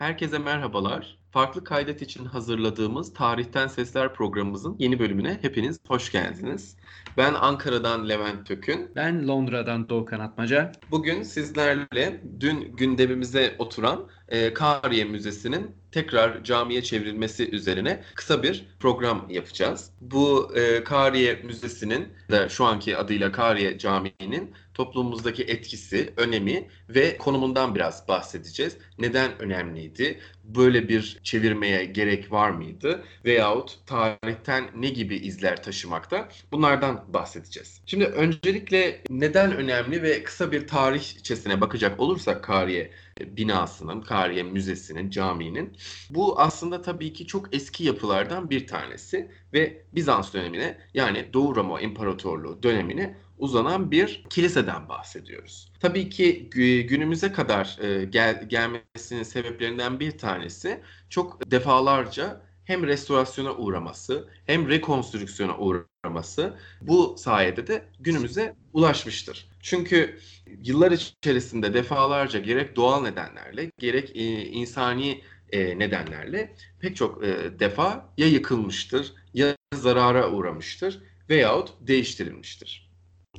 Herkese 0.00 0.38
merhabalar. 0.38 1.18
Farklı 1.30 1.64
kaydet 1.64 2.02
için 2.02 2.24
hazırladığımız 2.24 3.14
Tarihten 3.14 3.68
Sesler 3.68 4.14
programımızın 4.14 4.76
yeni 4.78 4.98
bölümüne 4.98 5.38
hepiniz 5.42 5.80
hoş 5.88 6.12
geldiniz. 6.12 6.76
Ben 7.16 7.34
Ankara'dan 7.34 8.08
Levent 8.08 8.46
Tökün. 8.46 8.90
Ben 8.96 9.28
Londra'dan 9.28 9.88
Doğukan 9.88 10.20
Atmaca. 10.20 10.72
Bugün 10.90 11.22
sizlerle 11.22 12.20
dün 12.40 12.76
gündemimize 12.76 13.54
oturan 13.58 14.08
e, 14.28 14.54
Kariye 14.54 15.04
Müzesi'nin 15.04 15.76
tekrar 15.92 16.44
camiye 16.44 16.82
çevrilmesi 16.82 17.50
üzerine 17.50 18.02
kısa 18.14 18.42
bir 18.42 18.66
program 18.80 19.26
yapacağız. 19.30 19.90
Bu 20.00 20.52
e, 20.56 20.84
Kariye 20.84 21.34
Müzesi'nin 21.34 22.08
de 22.30 22.48
şu 22.48 22.64
anki 22.64 22.96
adıyla 22.96 23.32
Kariye 23.32 23.78
Camii'nin 23.78 24.54
toplumumuzdaki 24.80 25.42
etkisi, 25.42 26.12
önemi 26.16 26.68
ve 26.88 27.16
konumundan 27.16 27.74
biraz 27.74 28.08
bahsedeceğiz. 28.08 28.76
Neden 28.98 29.38
önemliydi? 29.38 30.20
Böyle 30.44 30.88
bir 30.88 31.20
çevirmeye 31.22 31.84
gerek 31.84 32.32
var 32.32 32.50
mıydı? 32.50 33.04
Veyahut 33.24 33.78
tarihten 33.86 34.64
ne 34.76 34.88
gibi 34.88 35.16
izler 35.16 35.62
taşımakta? 35.62 36.28
Bunlardan 36.52 37.04
bahsedeceğiz. 37.08 37.80
Şimdi 37.86 38.04
öncelikle 38.04 39.00
neden 39.10 39.56
önemli 39.56 40.02
ve 40.02 40.22
kısa 40.22 40.52
bir 40.52 40.66
tarihçesine 40.66 41.60
bakacak 41.60 42.00
olursak 42.00 42.44
Kariye 42.44 42.90
binasının, 43.26 44.00
Kariye 44.00 44.42
Müzesi'nin, 44.42 45.10
caminin. 45.10 45.76
Bu 46.10 46.40
aslında 46.40 46.82
tabii 46.82 47.12
ki 47.12 47.26
çok 47.26 47.54
eski 47.54 47.84
yapılardan 47.84 48.50
bir 48.50 48.66
tanesi 48.66 49.30
ve 49.52 49.82
Bizans 49.94 50.34
dönemine 50.34 50.78
yani 50.94 51.26
Doğu 51.32 51.56
Roma 51.56 51.80
İmparatorluğu 51.80 52.62
dönemine 52.62 53.16
uzanan 53.40 53.90
bir 53.90 54.24
kiliseden 54.30 54.88
bahsediyoruz. 54.88 55.72
Tabii 55.80 56.08
ki 56.08 56.50
günümüze 56.88 57.32
kadar 57.32 57.78
e, 57.82 58.04
gel, 58.04 58.48
gelmesinin 58.48 59.22
sebeplerinden 59.22 60.00
bir 60.00 60.18
tanesi 60.18 60.80
çok 61.08 61.50
defalarca 61.50 62.42
hem 62.64 62.86
restorasyona 62.86 63.54
uğraması 63.54 64.28
hem 64.46 64.68
rekonstrüksiyona 64.68 65.58
uğraması 65.58 66.54
bu 66.80 67.14
sayede 67.18 67.66
de 67.66 67.84
günümüze 68.00 68.56
ulaşmıştır. 68.72 69.48
Çünkü 69.60 70.18
yıllar 70.62 70.92
içerisinde 70.92 71.74
defalarca 71.74 72.38
gerek 72.38 72.76
doğal 72.76 73.02
nedenlerle 73.02 73.70
gerek 73.78 74.16
e, 74.16 74.44
insani 74.44 75.22
e, 75.52 75.78
nedenlerle 75.78 76.54
pek 76.80 76.96
çok 76.96 77.24
e, 77.24 77.58
defa 77.58 78.12
ya 78.18 78.26
yıkılmıştır 78.26 79.14
ya 79.34 79.56
zarara 79.74 80.30
uğramıştır 80.30 81.02
veyahut 81.30 81.72
değiştirilmiştir. 81.80 82.89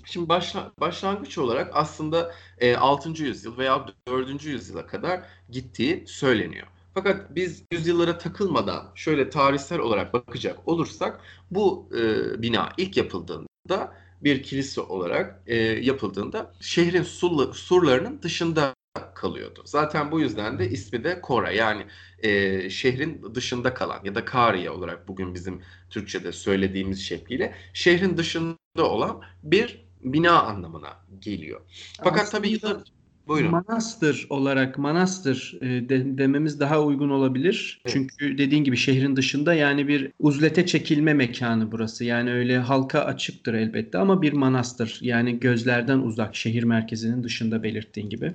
Şimdi 0.06 0.30
başla, 0.30 0.72
başlangıç 0.80 1.38
olarak 1.38 1.72
aslında 1.74 2.32
e, 2.58 2.76
6. 2.76 3.24
yüzyıl 3.24 3.58
veya 3.58 3.86
4. 4.08 4.46
yüzyıla 4.46 4.88
kadar 4.88 5.22
gittiği 5.50 6.04
söyleniyor. 6.08 6.68
Fakat 6.94 7.36
biz 7.36 7.64
yüzyıllara 7.72 8.18
takılmadan 8.18 8.92
şöyle 8.96 9.30
tarihsel 9.30 9.80
olarak 9.80 10.14
bakacak 10.14 10.68
olursak 10.68 11.22
bu 11.52 11.90
e, 11.98 12.42
bina 12.42 12.70
ilk 12.78 12.98
yapıldığında 12.98 13.94
bir 14.24 14.44
kilise 14.44 14.82
olarak 14.82 15.44
e, 15.48 15.56
yapıldığında 15.58 16.54
şehrin 16.62 17.04
surla, 17.04 17.54
surlarının 17.54 18.22
dışında 18.22 18.76
kalıyordu. 19.22 19.62
Zaten 19.66 20.12
bu 20.12 20.20
yüzden 20.20 20.60
de 20.60 20.70
ismi 20.70 21.04
de 21.04 21.22
Kora 21.22 21.52
yani 21.52 21.86
e, 22.20 22.70
şehrin 22.70 23.36
dışında 23.36 23.74
kalan 23.74 24.00
ya 24.04 24.16
da 24.16 24.26
Kariye 24.26 24.70
olarak 24.70 25.08
bugün 25.08 25.34
bizim 25.34 25.62
Türkçe'de 25.90 26.32
söylediğimiz 26.32 27.02
şekliyle 27.02 27.56
şehrin 27.74 28.18
dışında 28.18 28.58
olan 28.78 29.22
bir 29.44 29.86
bina 30.04 30.42
anlamına 30.42 31.06
geliyor. 31.20 31.62
Fakat 32.04 32.22
Aslında... 32.22 32.38
tabii 32.38 32.60
ki 32.60 32.68
Buyurun. 33.28 33.52
Manastır 33.52 34.28
olarak 34.30 34.78
manastır 34.78 35.58
de, 35.62 36.18
dememiz 36.18 36.60
daha 36.60 36.82
uygun 36.84 37.10
olabilir. 37.10 37.82
Evet. 37.86 37.94
Çünkü 37.94 38.38
dediğin 38.38 38.64
gibi 38.64 38.78
şehrin 38.78 39.16
dışında 39.16 39.54
yani 39.54 39.88
bir 39.88 40.12
uzlete 40.20 40.66
çekilme 40.66 41.14
mekanı 41.14 41.72
burası. 41.72 42.06
Yani 42.06 42.34
öyle 42.34 42.58
halka 42.58 43.00
açıktır 43.00 43.54
elbette 43.54 43.98
ama 43.98 44.22
bir 44.22 44.34
manastır. 44.34 45.00
Yani 45.02 45.40
gözlerden 45.40 46.00
uzak 46.00 46.36
şehir 46.36 46.64
merkezinin 46.64 47.24
dışında 47.24 47.64
belirttiğin 47.64 48.10
gibi. 48.10 48.34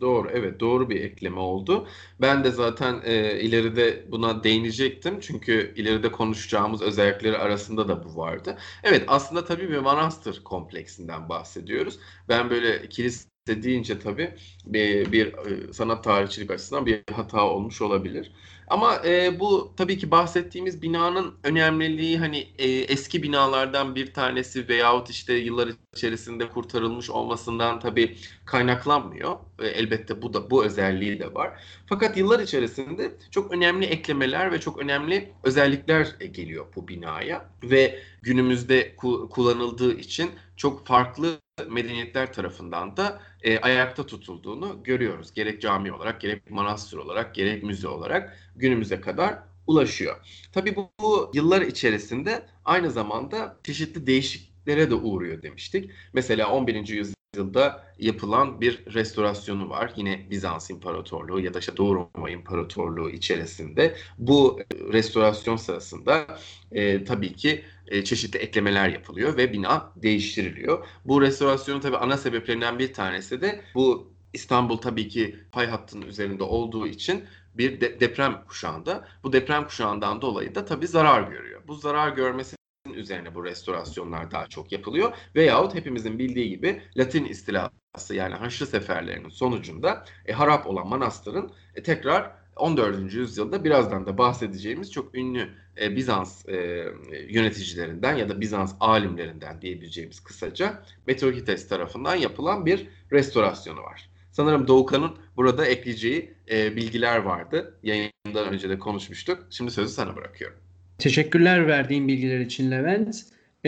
Doğru, 0.00 0.30
evet 0.32 0.60
doğru 0.60 0.90
bir 0.90 1.00
ekleme 1.00 1.40
oldu. 1.40 1.86
Ben 2.20 2.44
de 2.44 2.50
zaten 2.50 3.00
e, 3.04 3.40
ileride 3.40 4.04
buna 4.12 4.44
değinecektim. 4.44 5.20
Çünkü 5.20 5.72
ileride 5.76 6.12
konuşacağımız 6.12 6.82
özellikleri 6.82 7.38
arasında 7.38 7.88
da 7.88 8.04
bu 8.04 8.16
vardı. 8.16 8.58
Evet 8.82 9.04
aslında 9.08 9.44
tabii 9.44 9.70
bir 9.70 9.78
manastır 9.78 10.44
kompleksinden 10.44 11.28
bahsediyoruz. 11.28 11.98
Ben 12.28 12.50
böyle 12.50 12.88
kilise 12.88 13.28
deyince 13.62 13.98
tabii 13.98 14.34
bir, 14.66 15.12
bir 15.12 15.26
e, 15.26 15.72
sanat 15.72 16.04
tarihçilik 16.04 16.50
açısından 16.50 16.86
bir 16.86 17.02
hata 17.12 17.46
olmuş 17.48 17.82
olabilir. 17.82 18.32
Ama 18.68 19.02
e, 19.06 19.40
bu 19.40 19.72
tabii 19.76 19.98
ki 19.98 20.10
bahsettiğimiz 20.10 20.82
binanın 20.82 21.34
önemliliği 21.44 22.18
hani 22.18 22.38
e, 22.58 22.68
eski 22.68 23.22
binalardan 23.22 23.94
bir 23.94 24.12
tanesi 24.14 24.68
veyahut 24.68 25.10
işte 25.10 25.34
yıllar 25.34 25.68
içerisinde 25.96 26.48
kurtarılmış 26.48 27.10
olmasından 27.10 27.80
tabii 27.80 28.16
kaynaklanmıyor. 28.44 29.36
E, 29.58 29.66
elbette 29.66 30.22
bu 30.22 30.34
da 30.34 30.50
bu 30.50 30.64
özelliği 30.64 31.20
de 31.20 31.34
var. 31.34 31.60
Fakat 31.86 32.16
yıllar 32.16 32.40
içerisinde 32.40 33.12
çok 33.30 33.52
önemli 33.52 33.84
eklemeler 33.86 34.52
ve 34.52 34.60
çok 34.60 34.78
önemli 34.78 35.32
özellikler 35.44 36.16
e, 36.20 36.26
geliyor 36.26 36.66
bu 36.76 36.88
binaya 36.88 37.50
ve 37.62 37.98
günümüzde 38.22 38.94
ku- 38.96 39.28
kullanıldığı 39.28 39.94
için 39.98 40.30
çok 40.56 40.86
farklı 40.86 41.38
medeniyetler 41.64 42.32
tarafından 42.32 42.96
da 42.96 43.20
e, 43.42 43.58
ayakta 43.58 44.06
tutulduğunu 44.06 44.82
görüyoruz. 44.84 45.32
Gerek 45.32 45.62
cami 45.62 45.92
olarak, 45.92 46.20
gerek 46.20 46.50
manastır 46.50 46.98
olarak, 46.98 47.34
gerek 47.34 47.62
müze 47.62 47.88
olarak 47.88 48.36
günümüze 48.56 49.00
kadar 49.00 49.38
ulaşıyor. 49.66 50.16
Tabii 50.52 50.76
bu, 50.76 50.90
bu 51.00 51.30
yıllar 51.34 51.62
içerisinde 51.62 52.46
aynı 52.64 52.90
zamanda 52.90 53.58
çeşitli 53.64 54.06
değişikliklere 54.06 54.90
de 54.90 54.94
uğruyor 54.94 55.42
demiştik. 55.42 55.90
Mesela 56.12 56.50
11. 56.50 56.88
yüzyılda 56.88 57.84
yapılan 57.98 58.60
bir 58.60 58.94
restorasyonu 58.94 59.70
var. 59.70 59.92
Yine 59.96 60.26
Bizans 60.30 60.70
İmparatorluğu 60.70 61.40
ya 61.40 61.54
da 61.54 61.58
işte 61.58 61.76
Doğu 61.76 61.94
Roma 61.94 62.30
İmparatorluğu 62.30 63.10
içerisinde. 63.10 63.96
Bu 64.18 64.60
e, 64.60 64.92
restorasyon 64.92 65.56
sırasında 65.56 66.26
e, 66.72 67.04
tabii 67.04 67.32
ki 67.32 67.64
e, 67.88 68.04
çeşitli 68.04 68.38
eklemeler 68.38 68.88
yapılıyor 68.88 69.36
ve 69.36 69.52
bina 69.52 69.92
değiştiriliyor. 69.96 70.86
Bu 71.04 71.22
restorasyonun 71.22 71.80
tabii 71.80 71.96
ana 71.96 72.16
sebeplerinden 72.16 72.78
bir 72.78 72.92
tanesi 72.92 73.40
de 73.40 73.64
bu 73.74 74.12
İstanbul 74.32 74.76
tabii 74.76 75.08
ki 75.08 75.36
pay 75.52 75.66
hattının 75.66 76.06
üzerinde 76.06 76.42
olduğu 76.42 76.86
için 76.86 77.24
bir 77.54 77.80
de, 77.80 78.00
deprem 78.00 78.44
kuşağında. 78.48 79.08
Bu 79.22 79.32
deprem 79.32 79.64
kuşağından 79.64 80.22
dolayı 80.22 80.54
da 80.54 80.64
tabii 80.64 80.86
zarar 80.86 81.22
görüyor. 81.22 81.62
Bu 81.68 81.74
zarar 81.74 82.08
görmesi 82.08 82.56
üzerine 82.94 83.34
bu 83.34 83.44
restorasyonlar 83.44 84.30
daha 84.30 84.46
çok 84.46 84.72
yapılıyor. 84.72 85.12
Veyahut 85.36 85.74
hepimizin 85.74 86.18
bildiği 86.18 86.48
gibi 86.48 86.82
Latin 86.96 87.24
istilası 87.24 88.14
yani 88.14 88.34
Haçlı 88.34 88.66
seferlerinin 88.66 89.28
sonucunda 89.28 90.04
e, 90.26 90.32
harap 90.32 90.66
olan 90.66 90.88
manastırın 90.88 91.52
e, 91.74 91.82
tekrar 91.82 92.37
14. 92.58 93.14
yüzyılda 93.14 93.64
birazdan 93.64 94.06
da 94.06 94.18
bahsedeceğimiz 94.18 94.92
çok 94.92 95.14
ünlü 95.14 95.48
e, 95.80 95.96
Bizans 95.96 96.48
e, 96.48 96.84
yöneticilerinden 97.28 98.16
ya 98.16 98.28
da 98.28 98.40
Bizans 98.40 98.74
alimlerinden 98.80 99.60
diyebileceğimiz 99.62 100.20
kısaca 100.20 100.82
Metrohites 101.06 101.68
tarafından 101.68 102.14
yapılan 102.14 102.66
bir 102.66 102.88
restorasyonu 103.12 103.82
var. 103.82 104.10
Sanırım 104.30 104.68
Doğukan'ın 104.68 105.16
burada 105.36 105.66
ekleyeceği 105.66 106.34
e, 106.50 106.76
bilgiler 106.76 107.18
vardı. 107.18 107.78
Yayından 107.82 108.52
önce 108.52 108.68
de 108.68 108.78
konuşmuştuk. 108.78 109.46
Şimdi 109.50 109.70
sözü 109.70 109.92
sana 109.92 110.16
bırakıyorum. 110.16 110.58
Teşekkürler 110.98 111.66
verdiğin 111.66 112.08
bilgiler 112.08 112.40
için 112.40 112.70
Levent. 112.70 113.16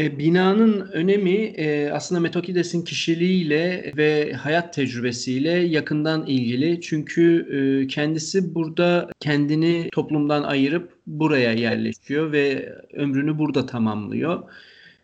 E, 0.00 0.18
binanın 0.18 0.80
önemi 0.92 1.34
e, 1.36 1.90
aslında 1.90 2.20
Metokides'in 2.20 2.82
kişiliğiyle 2.82 3.92
ve 3.96 4.32
hayat 4.32 4.74
tecrübesiyle 4.74 5.50
yakından 5.50 6.26
ilgili. 6.26 6.80
Çünkü 6.80 7.46
e, 7.52 7.86
kendisi 7.86 8.54
burada 8.54 9.08
kendini 9.20 9.88
toplumdan 9.92 10.42
ayırıp 10.42 10.92
buraya 11.06 11.52
yerleşiyor 11.52 12.32
ve 12.32 12.74
ömrünü 12.92 13.38
burada 13.38 13.66
tamamlıyor. 13.66 14.42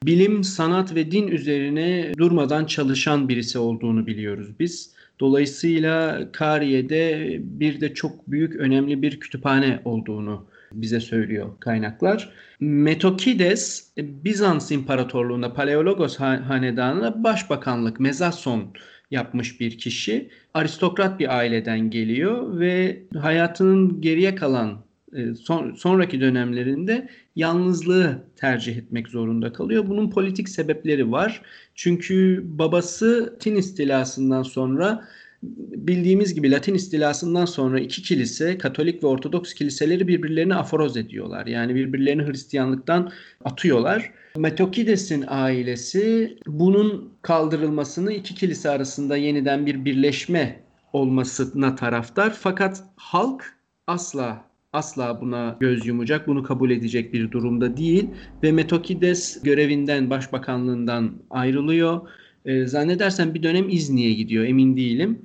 Bilim, 0.05 0.45
sanat 0.45 0.95
ve 0.95 1.11
din 1.11 1.29
üzerine 1.29 2.13
durmadan 2.19 2.65
çalışan 2.65 3.29
birisi 3.29 3.59
olduğunu 3.59 4.07
biliyoruz 4.07 4.49
biz. 4.61 4.91
Dolayısıyla 5.21 6.29
Kariye'de 6.33 7.37
bir 7.41 7.81
de 7.81 7.95
çok 7.95 8.31
büyük 8.31 8.57
önemli 8.57 9.03
bir 9.03 9.21
kütüphane 9.21 9.81
olduğunu 9.85 10.47
bize 10.73 11.01
söylüyor 11.01 11.61
kaynaklar. 11.61 12.33
Metokides 12.61 13.93
Bizans 13.99 14.71
İmparatorluğu'nda 14.71 15.53
Paleologos 15.53 16.19
hanedanına 16.19 17.25
başbakanlık, 17.25 18.01
mezasson 18.01 18.73
yapmış 19.11 19.61
bir 19.61 19.79
kişi. 19.79 20.31
Aristokrat 20.55 21.21
bir 21.21 21.37
aileden 21.37 21.91
geliyor 21.91 22.61
ve 22.61 23.03
hayatının 23.19 24.01
geriye 24.01 24.35
kalan 24.35 24.87
e, 25.13 25.35
son, 25.35 25.75
sonraki 25.75 26.21
dönemlerinde 26.21 27.09
yalnızlığı 27.37 28.25
tercih 28.37 28.77
etmek 28.77 29.09
zorunda 29.09 29.53
kalıyor. 29.53 29.87
Bunun 29.87 30.11
politik 30.11 30.49
sebepleri 30.49 31.13
var. 31.13 31.43
Çünkü 31.75 32.43
babası 32.45 33.37
Tin 33.41 33.57
istilasından 33.57 34.43
sonra 34.43 35.09
bildiğimiz 35.43 36.35
gibi 36.35 36.51
Latin 36.51 36.75
istilasından 36.75 37.45
sonra 37.45 37.81
iki 37.81 38.03
kilise, 38.03 38.59
Katolik 38.59 39.03
ve 39.03 39.07
Ortodoks 39.07 39.55
kiliseleri 39.55 40.09
birbirlerini 40.09 40.55
aforoz 40.55 40.97
ediyorlar. 40.97 41.47
Yani 41.47 41.75
birbirlerini 41.75 42.27
Hristiyanlıktan 42.27 43.13
atıyorlar. 43.45 44.13
Metokides'in 44.37 45.25
ailesi 45.29 46.37
bunun 46.47 47.13
kaldırılmasını 47.23 48.13
iki 48.13 48.35
kilise 48.35 48.71
arasında 48.71 49.17
yeniden 49.17 49.67
bir 49.67 49.85
birleşme 49.85 50.61
olmasına 50.93 51.75
taraftar. 51.75 52.37
Fakat 52.41 52.85
halk 52.97 53.55
asla 53.87 54.47
asla 54.73 55.21
buna 55.21 55.57
göz 55.61 55.87
yumacak, 55.87 56.27
bunu 56.27 56.43
kabul 56.43 56.71
edecek 56.71 57.13
bir 57.13 57.31
durumda 57.31 57.77
değil 57.77 58.09
ve 58.43 58.53
Metokides 58.53 59.43
görevinden, 59.43 60.11
başbakanlığından 60.11 61.13
ayrılıyor. 61.31 62.09
E, 62.47 62.67
zannedersem 62.67 63.35
bir 63.35 63.43
dönem 63.43 63.69
İzni'ye 63.69 64.13
gidiyor, 64.13 64.45
emin 64.45 64.77
değilim. 64.77 65.19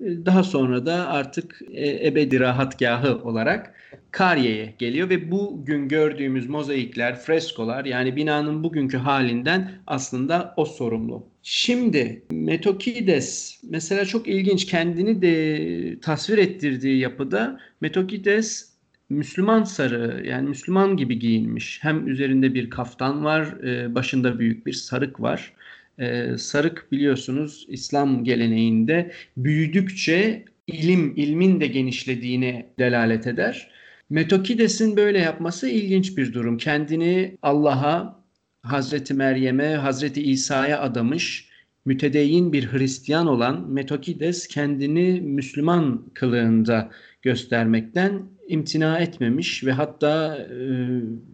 E, 0.00 0.04
daha 0.26 0.42
sonra 0.42 0.86
da 0.86 1.08
artık 1.08 1.62
e, 1.72 2.08
ebedi 2.08 2.40
rahatgahı 2.40 3.22
olarak 3.22 3.74
Karye'ye 4.10 4.74
geliyor 4.78 5.10
ve 5.10 5.30
bugün 5.30 5.88
gördüğümüz 5.88 6.48
mozaikler, 6.48 7.16
freskolar 7.20 7.84
yani 7.84 8.16
binanın 8.16 8.64
bugünkü 8.64 8.96
halinden 8.96 9.72
aslında 9.86 10.54
o 10.56 10.64
sorumlu. 10.64 11.26
Şimdi 11.42 12.22
Metokides 12.30 13.60
mesela 13.70 14.04
çok 14.04 14.28
ilginç 14.28 14.66
kendini 14.66 15.22
de 15.22 16.00
tasvir 16.00 16.38
ettirdiği 16.38 16.98
yapıda 16.98 17.60
Metokides 17.80 18.72
Müslüman 19.10 19.64
sarı 19.64 20.26
yani 20.26 20.48
Müslüman 20.48 20.96
gibi 20.96 21.18
giyinmiş. 21.18 21.78
Hem 21.82 22.08
üzerinde 22.08 22.54
bir 22.54 22.70
kaftan 22.70 23.24
var, 23.24 23.46
e, 23.64 23.94
başında 23.94 24.38
büyük 24.38 24.66
bir 24.66 24.72
sarık 24.72 25.20
var. 25.20 25.52
E, 25.98 26.38
sarık 26.38 26.92
biliyorsunuz 26.92 27.66
İslam 27.68 28.24
geleneğinde 28.24 29.12
büyüdükçe 29.36 30.44
ilim, 30.66 31.12
ilmin 31.16 31.60
de 31.60 31.66
genişlediğine 31.66 32.66
delalet 32.78 33.26
eder. 33.26 33.70
Metokides'in 34.10 34.96
böyle 34.96 35.18
yapması 35.18 35.68
ilginç 35.68 36.16
bir 36.16 36.32
durum. 36.32 36.58
Kendini 36.58 37.38
Allah'a, 37.42 38.24
Hazreti 38.62 39.14
Meryem'e, 39.14 39.74
Hazreti 39.74 40.22
İsa'ya 40.22 40.80
adamış, 40.80 41.48
mütedeyyin 41.84 42.52
bir 42.52 42.72
Hristiyan 42.72 43.26
olan 43.26 43.70
Metokides 43.70 44.48
kendini 44.48 45.20
Müslüman 45.20 46.04
kılığında 46.14 46.90
göstermekten 47.22 48.22
imtina 48.48 48.98
etmemiş 48.98 49.64
ve 49.64 49.72
hatta 49.72 50.36
e, 50.36 50.64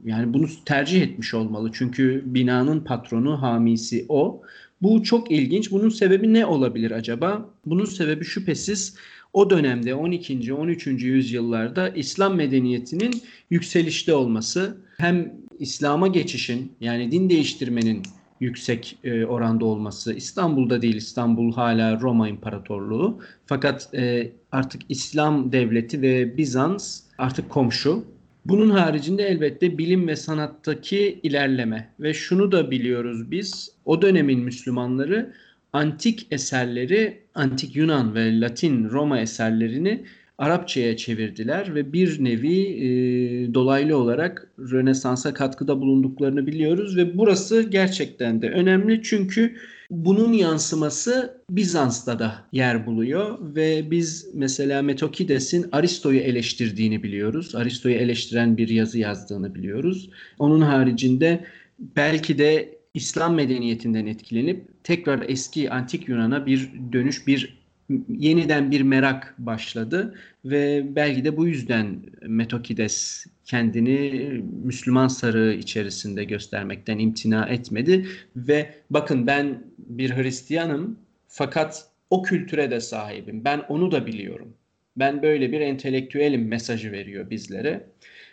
yani 0.05 0.35
bunu 0.35 0.47
tercih 0.65 1.03
etmiş 1.03 1.35
olmalı. 1.35 1.71
Çünkü 1.73 2.23
binanın 2.27 2.81
patronu, 2.81 3.43
hamisi 3.43 4.07
o. 4.09 4.43
Bu 4.83 5.03
çok 5.03 5.31
ilginç. 5.31 5.71
Bunun 5.71 5.89
sebebi 5.89 6.35
ne 6.35 6.47
olabilir 6.47 6.91
acaba? 6.91 7.51
Bunun 7.67 7.85
sebebi 7.85 8.25
şüphesiz 8.25 8.97
o 9.33 9.51
dönemde 9.51 9.95
12. 9.95 10.55
13. 10.55 10.87
yüzyıllarda 10.87 11.89
İslam 11.89 12.35
medeniyetinin 12.35 13.23
yükselişte 13.51 14.15
olması 14.15 14.77
hem 14.99 15.33
İslam'a 15.59 16.07
geçişin 16.07 16.73
yani 16.81 17.13
din 17.13 17.31
değiştirmenin 17.31 18.03
yüksek 18.41 18.99
e, 19.05 19.25
oranda 19.25 19.65
olması. 19.65 20.15
İstanbul'da 20.15 20.83
değil, 20.83 20.97
İstanbul 20.97 21.53
hala 21.53 22.01
Roma 22.01 22.29
İmparatorluğu. 22.29 23.21
Fakat 23.47 23.95
e, 23.95 24.33
artık 24.53 24.83
İslam 24.89 25.53
devleti 25.53 26.03
ve 26.03 26.37
Bizans 26.37 27.01
artık 27.19 27.51
komşu. 27.51 28.05
Bunun 28.45 28.71
haricinde 28.71 29.23
elbette 29.23 29.79
bilim 29.79 30.09
ve 30.09 30.17
sanattaki 30.17 31.21
ilerleme 31.23 31.91
ve 32.01 32.15
şunu 32.15 32.53
da 32.53 32.71
biliyoruz 32.71 33.31
biz 33.31 33.71
o 33.85 34.03
dönemin 34.03 34.41
Müslümanları 34.41 35.35
antik 35.73 36.27
eserleri, 36.31 37.23
antik 37.35 37.77
Yunan 37.77 38.15
ve 38.15 38.41
Latin 38.41 38.91
Roma 38.91 39.21
eserlerini 39.21 40.05
Arapçaya 40.39 40.97
çevirdiler 40.97 41.75
ve 41.75 41.93
bir 41.93 42.25
nevi 42.25 42.61
e, 42.61 43.55
dolaylı 43.55 43.97
olarak 43.97 44.51
Rönesans'a 44.59 45.35
katkıda 45.35 45.81
bulunduklarını 45.81 46.47
biliyoruz 46.47 46.97
ve 46.97 47.19
burası 47.19 47.63
gerçekten 47.63 48.43
de 48.43 48.51
önemli 48.51 49.03
çünkü 49.03 49.57
bunun 49.91 50.33
yansıması 50.33 51.41
Bizans'ta 51.51 52.19
da 52.19 52.35
yer 52.53 52.87
buluyor 52.87 53.39
ve 53.55 53.91
biz 53.91 54.29
mesela 54.35 54.83
Metokides'in 54.83 55.67
Aristo'yu 55.73 56.21
eleştirdiğini 56.21 57.03
biliyoruz. 57.03 57.55
Aristo'yu 57.55 57.95
eleştiren 57.95 58.57
bir 58.57 58.69
yazı 58.69 58.99
yazdığını 58.99 59.55
biliyoruz. 59.55 60.11
Onun 60.39 60.61
haricinde 60.61 61.45
belki 61.79 62.39
de 62.39 62.79
İslam 62.95 63.35
medeniyetinden 63.35 64.07
etkilenip 64.07 64.85
tekrar 64.85 65.25
eski 65.29 65.71
antik 65.71 66.09
Yunan'a 66.09 66.47
bir 66.47 66.71
dönüş, 66.93 67.27
bir 67.27 67.64
yeniden 68.09 68.71
bir 68.71 68.81
merak 68.81 69.35
başladı 69.39 70.15
ve 70.45 70.85
belki 70.97 71.25
de 71.25 71.37
bu 71.37 71.47
yüzden 71.47 72.01
Metokides 72.23 73.27
kendini 73.45 74.31
Müslüman 74.65 75.09
sarığı 75.09 75.53
içerisinde 75.53 76.25
göstermekten 76.25 76.99
imtina 76.99 77.47
etmedi 77.47 78.07
ve 78.37 78.75
bakın 78.91 79.27
ben 79.27 79.63
bir 79.79 80.11
Hristiyanım 80.11 80.99
fakat 81.29 81.89
o 82.11 82.23
kültüre 82.23 82.71
de 82.71 82.81
sahibim. 82.81 83.45
Ben 83.45 83.63
onu 83.69 83.91
da 83.91 84.07
biliyorum. 84.07 84.55
Ben 84.97 85.23
böyle 85.23 85.53
bir 85.53 85.61
entelektüelim 85.61 86.49
mesajı 86.49 86.93
veriyor 86.93 87.31
bizlere. 87.31 87.87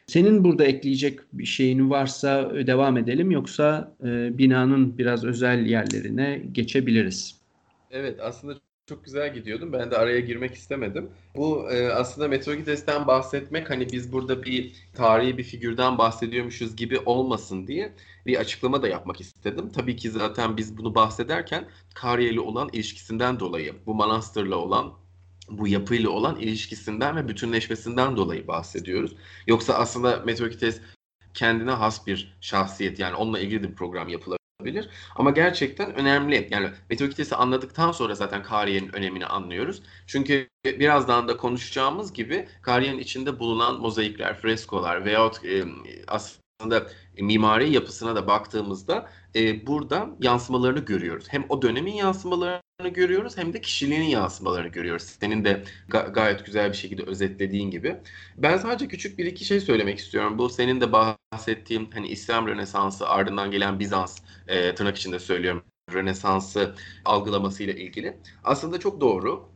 Senin 0.07 0.43
burada 0.43 0.65
ekleyecek 0.65 1.19
bir 1.33 1.45
şeyin 1.45 1.89
varsa 1.89 2.51
devam 2.67 2.97
edelim 2.97 3.31
yoksa 3.31 3.95
e, 4.03 4.37
binanın 4.37 4.97
biraz 4.97 5.23
özel 5.25 5.65
yerlerine 5.65 6.41
geçebiliriz. 6.51 7.41
Evet 7.91 8.19
aslında 8.19 8.55
çok 8.91 9.05
güzel 9.05 9.33
gidiyordum. 9.33 9.73
Ben 9.73 9.91
de 9.91 9.97
araya 9.97 10.19
girmek 10.19 10.53
istemedim. 10.53 11.09
Bu 11.35 11.71
e, 11.71 11.89
aslında 11.89 12.27
Metrogides'ten 12.27 13.07
bahsetmek 13.07 13.69
hani 13.69 13.91
biz 13.91 14.11
burada 14.13 14.43
bir 14.43 14.73
tarihi 14.93 15.37
bir 15.37 15.43
figürden 15.43 15.97
bahsediyormuşuz 15.97 16.75
gibi 16.75 16.99
olmasın 16.99 17.67
diye 17.67 17.93
bir 18.25 18.39
açıklama 18.39 18.81
da 18.81 18.87
yapmak 18.87 19.21
istedim. 19.21 19.71
Tabii 19.75 19.95
ki 19.95 20.09
zaten 20.11 20.57
biz 20.57 20.77
bunu 20.77 20.95
bahsederken 20.95 21.67
Kariyeli 21.95 22.39
olan 22.39 22.69
ilişkisinden 22.73 23.39
dolayı, 23.39 23.73
bu 23.85 23.93
manastırla 23.93 24.55
olan 24.55 24.93
bu 25.49 25.67
yapıyla 25.67 26.09
olan 26.09 26.39
ilişkisinden 26.39 27.15
ve 27.15 27.27
bütünleşmesinden 27.27 28.17
dolayı 28.17 28.47
bahsediyoruz. 28.47 29.15
Yoksa 29.47 29.73
aslında 29.73 30.17
Metrokites 30.25 30.81
kendine 31.33 31.71
has 31.71 32.07
bir 32.07 32.37
şahsiyet 32.41 32.99
yani 32.99 33.15
onunla 33.15 33.39
ilgili 33.39 33.63
de 33.63 33.69
bir 33.69 33.75
program 33.75 34.09
yapılabilir 34.09 34.40
olabilir. 34.61 34.89
Ama 35.15 35.31
gerçekten 35.31 35.95
önemli. 35.95 36.47
Yani 36.51 36.69
meteorikitesi 36.89 37.35
anladıktan 37.35 37.91
sonra 37.91 38.15
zaten 38.15 38.43
Kariye'nin 38.43 38.95
önemini 38.95 39.25
anlıyoruz. 39.25 39.83
Çünkü 40.07 40.47
birazdan 40.65 41.27
da 41.27 41.37
konuşacağımız 41.37 42.13
gibi 42.13 42.47
Kariye'nin 42.61 42.99
içinde 42.99 43.39
bulunan 43.39 43.81
mozaikler, 43.81 44.37
freskolar 44.37 45.05
veyahut 45.05 45.45
e, 45.45 45.63
aslında 46.07 46.87
mimari 47.19 47.73
yapısına 47.73 48.15
da 48.15 48.27
baktığımızda 48.27 49.09
e, 49.35 49.67
burada 49.67 50.09
yansımalarını 50.21 50.79
görüyoruz. 50.79 51.25
Hem 51.29 51.45
o 51.49 51.61
dönemin 51.61 51.93
yansımalarını 51.93 52.61
görüyoruz 52.89 53.37
hem 53.37 53.53
de 53.53 53.61
kişiliğinin 53.61 54.05
yansımalarını 54.05 54.67
görüyoruz. 54.67 55.03
Senin 55.03 55.45
de 55.45 55.63
ga- 55.89 56.13
gayet 56.13 56.45
güzel 56.45 56.69
bir 56.71 56.77
şekilde 56.77 57.03
özetlediğin 57.03 57.71
gibi. 57.71 57.97
Ben 58.37 58.57
sadece 58.57 58.87
küçük 58.87 59.17
bir 59.19 59.25
iki 59.25 59.45
şey 59.45 59.59
söylemek 59.59 59.99
istiyorum. 59.99 60.37
Bu 60.37 60.49
senin 60.49 60.81
de 60.81 60.91
bahsettiğin 60.91 61.91
hani 61.93 62.07
İslam 62.07 62.47
Rönesansı 62.47 63.09
ardından 63.09 63.51
gelen 63.51 63.79
Bizans 63.79 64.19
e, 64.47 64.75
tırnak 64.75 64.97
içinde 64.97 65.19
söylüyorum 65.19 65.63
Rönesans'ı 65.93 66.75
algılamasıyla 67.05 67.73
ilgili. 67.73 68.17
Aslında 68.43 68.79
çok 68.79 69.01
doğru. 69.01 69.50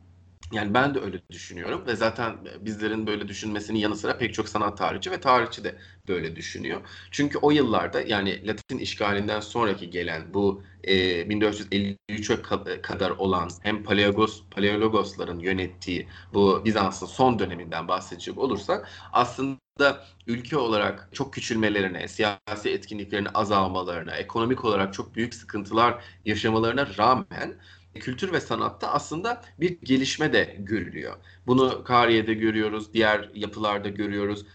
Yani 0.51 0.73
ben 0.73 0.95
de 0.95 0.99
öyle 0.99 1.21
düşünüyorum 1.29 1.83
ve 1.87 1.95
zaten 1.95 2.37
bizlerin 2.59 3.07
böyle 3.07 3.27
düşünmesinin 3.27 3.79
yanı 3.79 3.95
sıra 3.95 4.17
pek 4.17 4.33
çok 4.33 4.49
sanat 4.49 4.77
tarihçi 4.77 5.11
ve 5.11 5.19
tarihçi 5.19 5.63
de 5.63 5.75
böyle 6.07 6.35
düşünüyor. 6.35 6.81
Çünkü 7.11 7.37
o 7.37 7.51
yıllarda 7.51 8.01
yani 8.01 8.47
Latin 8.47 8.77
işgalinden 8.77 9.39
sonraki 9.39 9.89
gelen 9.89 10.33
bu 10.33 10.63
e, 10.83 10.93
1453'e 11.29 12.81
kadar 12.81 13.09
olan 13.11 13.49
hem 13.63 13.83
Paleogos, 13.83 14.43
Paleologosların 14.51 15.39
yönettiği 15.39 16.07
bu 16.33 16.65
Bizans'ın 16.65 17.05
son 17.05 17.39
döneminden 17.39 17.87
bahsedecek 17.87 18.37
olursak 18.37 18.89
aslında 19.13 20.05
ülke 20.27 20.57
olarak 20.57 21.09
çok 21.13 21.33
küçülmelerine, 21.33 22.07
siyasi 22.07 22.69
etkinliklerin 22.69 23.27
azalmalarına, 23.33 24.15
ekonomik 24.15 24.65
olarak 24.65 24.93
çok 24.93 25.15
büyük 25.15 25.33
sıkıntılar 25.33 26.03
yaşamalarına 26.25 26.87
rağmen 26.97 27.55
kültür 27.99 28.31
ve 28.33 28.41
sanatta 28.41 28.91
aslında 28.91 29.41
bir 29.59 29.81
gelişme 29.81 30.33
de 30.33 30.55
görülüyor. 30.59 31.15
Bunu 31.47 31.83
Kariye'de 31.83 32.33
görüyoruz, 32.33 32.93
diğer 32.93 33.29
yapılarda 33.33 33.89
görüyoruz. 33.89 34.45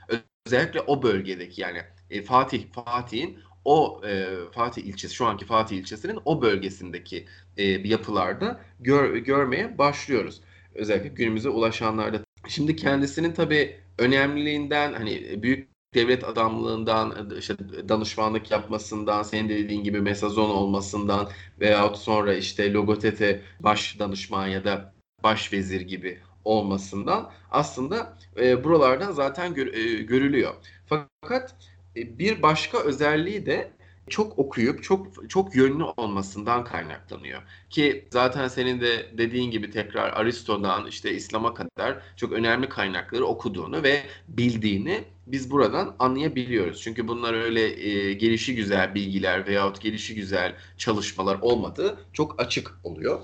Özellikle 0.47 0.81
o 0.81 1.03
bölgedeki 1.03 1.61
yani 1.61 1.83
e, 2.11 2.23
Fatih 2.23 2.73
Fatih'in 2.73 3.39
o 3.65 4.03
e, 4.07 4.27
Fatih 4.53 4.83
ilçesi 4.83 5.15
şu 5.15 5.27
anki 5.27 5.45
Fatih 5.47 5.77
ilçesinin 5.77 6.19
o 6.25 6.43
bölgesindeki 6.43 7.27
e, 7.57 7.65
yapılarda 7.65 8.61
gör, 8.81 9.17
görmeye 9.17 9.79
başlıyoruz. 9.79 10.41
Özellikle 10.75 11.09
günümüze 11.09 11.49
ulaşanlarda. 11.49 12.25
Şimdi 12.49 12.77
kendisinin 12.77 13.33
tabii 13.33 13.81
önemliliğinden 13.99 14.93
hani 14.93 15.43
büyük 15.43 15.70
devlet 15.95 16.25
adamlığından, 16.25 17.31
işte 17.39 17.55
danışmanlık 17.89 18.51
yapmasından, 18.51 19.23
senin 19.23 19.49
de 19.49 19.59
dediğin 19.59 19.85
gibi 19.85 20.01
mesazon 20.01 20.51
olmasından 20.51 21.29
veyahut 21.61 21.97
sonra 21.97 22.35
işte 22.35 22.73
Logotete 22.73 23.43
baş 23.61 23.99
danışman 23.99 24.47
ya 24.47 24.65
da 24.65 24.95
başvezir 25.23 25.81
gibi 25.81 26.19
olmasından 26.45 27.31
aslında 27.51 28.19
e, 28.37 28.65
buralardan 28.65 29.13
zaten 29.13 29.55
gör, 29.55 29.75
e, 29.75 30.03
görülüyor. 30.03 30.55
Fakat 30.87 31.55
e, 31.97 32.19
bir 32.19 32.43
başka 32.43 32.79
özelliği 32.79 33.47
de 33.47 33.71
çok 34.09 34.38
okuyup 34.38 34.83
çok 34.83 35.30
çok 35.30 35.57
yönlü 35.57 35.85
olmasından 35.85 36.64
kaynaklanıyor. 36.64 37.42
Ki 37.71 38.09
zaten 38.11 38.49
senin 38.49 38.80
de 38.80 39.07
dediğin 39.19 39.50
gibi 39.50 39.71
tekrar 39.71 40.12
Aristo'dan 40.12 40.87
işte 40.87 41.12
İslam'a 41.14 41.54
kadar 41.54 42.02
çok 42.16 42.33
önemli 42.33 42.69
kaynakları 42.69 43.26
okuduğunu 43.26 43.83
ve 43.83 44.02
bildiğini 44.28 45.04
biz 45.26 45.50
buradan 45.50 45.97
anlayabiliyoruz. 45.99 46.83
Çünkü 46.83 47.09
bunlar 47.09 47.35
öyle 47.35 47.88
e, 47.88 48.12
gelişi 48.12 48.54
güzel 48.54 48.95
bilgiler 48.95 49.47
veyahut 49.47 49.80
gelişi 49.80 50.14
güzel 50.14 50.54
çalışmalar 50.78 51.38
olmadığı 51.40 51.99
çok 52.12 52.40
açık 52.40 52.80
oluyor 52.85 53.21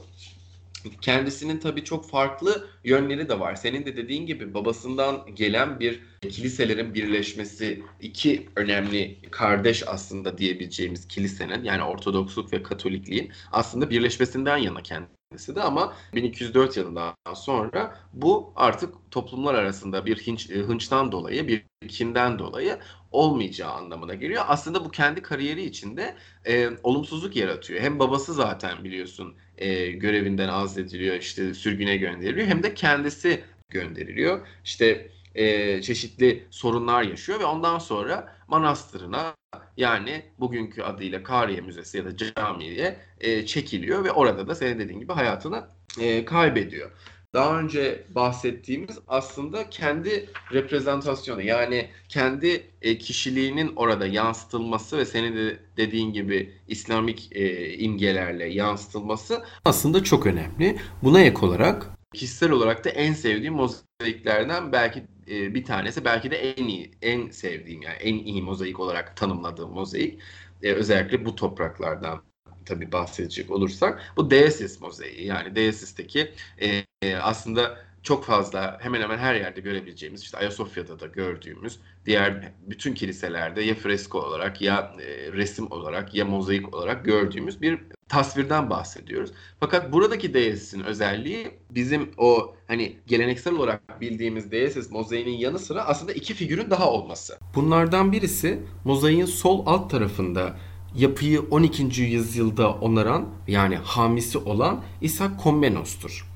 kendisinin 1.00 1.58
tabii 1.58 1.84
çok 1.84 2.10
farklı 2.10 2.68
yönleri 2.84 3.28
de 3.28 3.40
var. 3.40 3.54
Senin 3.54 3.86
de 3.86 3.96
dediğin 3.96 4.26
gibi 4.26 4.54
babasından 4.54 5.34
gelen 5.34 5.80
bir 5.80 6.00
kiliselerin 6.22 6.94
birleşmesi, 6.94 7.82
iki 8.00 8.48
önemli 8.56 9.18
kardeş 9.30 9.88
aslında 9.88 10.38
diyebileceğimiz 10.38 11.08
kilisenin 11.08 11.64
yani 11.64 11.82
Ortodoksluk 11.82 12.52
ve 12.52 12.62
Katolikliğin 12.62 13.32
aslında 13.52 13.90
birleşmesinden 13.90 14.56
yana 14.56 14.82
kendisi 14.82 15.54
de 15.54 15.62
ama 15.62 15.94
1204 16.14 16.76
yılından 16.76 17.14
sonra 17.34 17.98
bu 18.12 18.52
artık 18.56 18.94
toplumlar 19.10 19.54
arasında 19.54 20.06
bir 20.06 20.26
hınç, 20.26 20.50
hınçtan 20.50 21.12
dolayı, 21.12 21.48
bir 21.48 21.66
kinden 21.88 22.38
dolayı 22.38 22.78
olmayacağı 23.12 23.72
anlamına 23.72 24.14
geliyor. 24.14 24.44
Aslında 24.48 24.84
bu 24.84 24.90
kendi 24.90 25.22
kariyeri 25.22 25.64
içinde 25.64 26.16
e, 26.46 26.70
olumsuzluk 26.82 27.36
yaratıyor. 27.36 27.80
Hem 27.80 27.98
babası 27.98 28.34
zaten 28.34 28.84
biliyorsun 28.84 29.34
e, 29.58 29.90
görevinden 29.90 30.48
azlediliyor, 30.48 31.16
işte 31.16 31.54
sürgüne 31.54 31.96
gönderiliyor. 31.96 32.48
Hem 32.48 32.62
de 32.62 32.74
kendisi 32.74 33.44
gönderiliyor. 33.68 34.46
İşte 34.64 35.10
e, 35.34 35.82
çeşitli 35.82 36.46
sorunlar 36.50 37.02
yaşıyor 37.02 37.40
ve 37.40 37.44
ondan 37.44 37.78
sonra 37.78 38.36
manastırına 38.48 39.34
yani 39.76 40.22
bugünkü 40.38 40.82
adıyla 40.82 41.22
Kariye 41.22 41.60
Müzesi 41.60 41.98
ya 41.98 42.04
da 42.04 42.16
camiye 42.16 42.96
e, 43.20 43.46
çekiliyor 43.46 44.04
ve 44.04 44.12
orada 44.12 44.48
da 44.48 44.54
senin 44.54 44.78
dediğin 44.78 45.00
gibi 45.00 45.12
hayatını 45.12 45.68
e, 46.00 46.24
kaybediyor 46.24 46.90
daha 47.32 47.60
önce 47.60 48.04
bahsettiğimiz 48.14 48.98
aslında 49.08 49.70
kendi 49.70 50.30
reprezentasyonu 50.52 51.42
yani 51.42 51.88
kendi 52.08 52.70
e, 52.82 52.98
kişiliğinin 52.98 53.72
orada 53.76 54.06
yansıtılması 54.06 54.98
ve 54.98 55.04
senin 55.04 55.36
de 55.36 55.58
dediğin 55.76 56.12
gibi 56.12 56.52
İslamik 56.68 57.28
e, 57.32 57.74
imgelerle 57.74 58.46
yansıtılması 58.46 59.42
aslında 59.64 60.04
çok 60.04 60.26
önemli. 60.26 60.78
Buna 61.02 61.20
ek 61.20 61.46
olarak 61.46 61.86
kişisel 62.14 62.50
olarak 62.50 62.84
da 62.84 62.90
en 62.90 63.12
sevdiğim 63.12 63.54
mozaiklerden 63.54 64.72
belki 64.72 65.04
e, 65.30 65.54
bir 65.54 65.64
tanesi 65.64 66.04
belki 66.04 66.30
de 66.30 66.36
en 66.36 66.64
iyi 66.64 66.90
en 67.02 67.30
sevdiğim 67.30 67.82
yani 67.82 67.96
en 67.96 68.14
iyi 68.14 68.42
mozaik 68.42 68.80
olarak 68.80 69.16
tanımladığım 69.16 69.70
mozaik 69.70 70.20
e, 70.62 70.72
özellikle 70.72 71.24
bu 71.24 71.34
topraklardan 71.34 72.22
tabii 72.66 72.92
bahsedecek 72.92 73.50
olursak 73.50 74.12
bu 74.16 74.30
Deesis 74.30 74.80
mozaiği 74.80 75.26
yani 75.26 75.56
Deesis'teki 75.56 76.32
e, 76.60 76.84
e, 77.02 77.16
aslında 77.16 77.86
çok 78.06 78.24
fazla 78.24 78.78
hemen 78.80 79.00
hemen 79.00 79.18
her 79.18 79.34
yerde 79.34 79.60
görebileceğimiz 79.60 80.22
işte 80.22 80.38
Ayasofya'da 80.38 81.00
da 81.00 81.06
gördüğümüz 81.06 81.78
diğer 82.06 82.52
bütün 82.66 82.94
kiliselerde 82.94 83.62
ya 83.62 83.74
fresko 83.74 84.18
olarak 84.20 84.60
ya 84.60 84.94
e, 85.00 85.32
resim 85.32 85.70
olarak 85.70 86.14
ya 86.14 86.24
mozaik 86.24 86.74
olarak 86.74 87.04
gördüğümüz 87.04 87.62
bir 87.62 87.78
tasvirden 88.08 88.70
bahsediyoruz. 88.70 89.30
Fakat 89.60 89.92
buradaki 89.92 90.34
Deesis'in 90.34 90.80
özelliği 90.80 91.50
bizim 91.70 92.10
o 92.18 92.54
hani 92.68 92.96
geleneksel 93.06 93.54
olarak 93.54 94.00
bildiğimiz 94.00 94.50
Deesis 94.50 94.90
mozaiğinin 94.90 95.38
yanı 95.38 95.58
sıra 95.58 95.84
aslında 95.84 96.12
iki 96.12 96.34
figürün 96.34 96.70
daha 96.70 96.90
olması. 96.90 97.38
Bunlardan 97.54 98.12
birisi 98.12 98.58
mozaiğin 98.84 99.24
sol 99.24 99.66
alt 99.66 99.90
tarafında 99.90 100.56
yapıyı 100.96 101.40
12. 101.50 102.02
yüzyılda 102.02 102.72
onaran 102.72 103.26
yani 103.48 103.76
hamisi 103.76 104.38
olan 104.38 104.82
İshak 105.00 105.40
Komnenos'tur. 105.40 106.26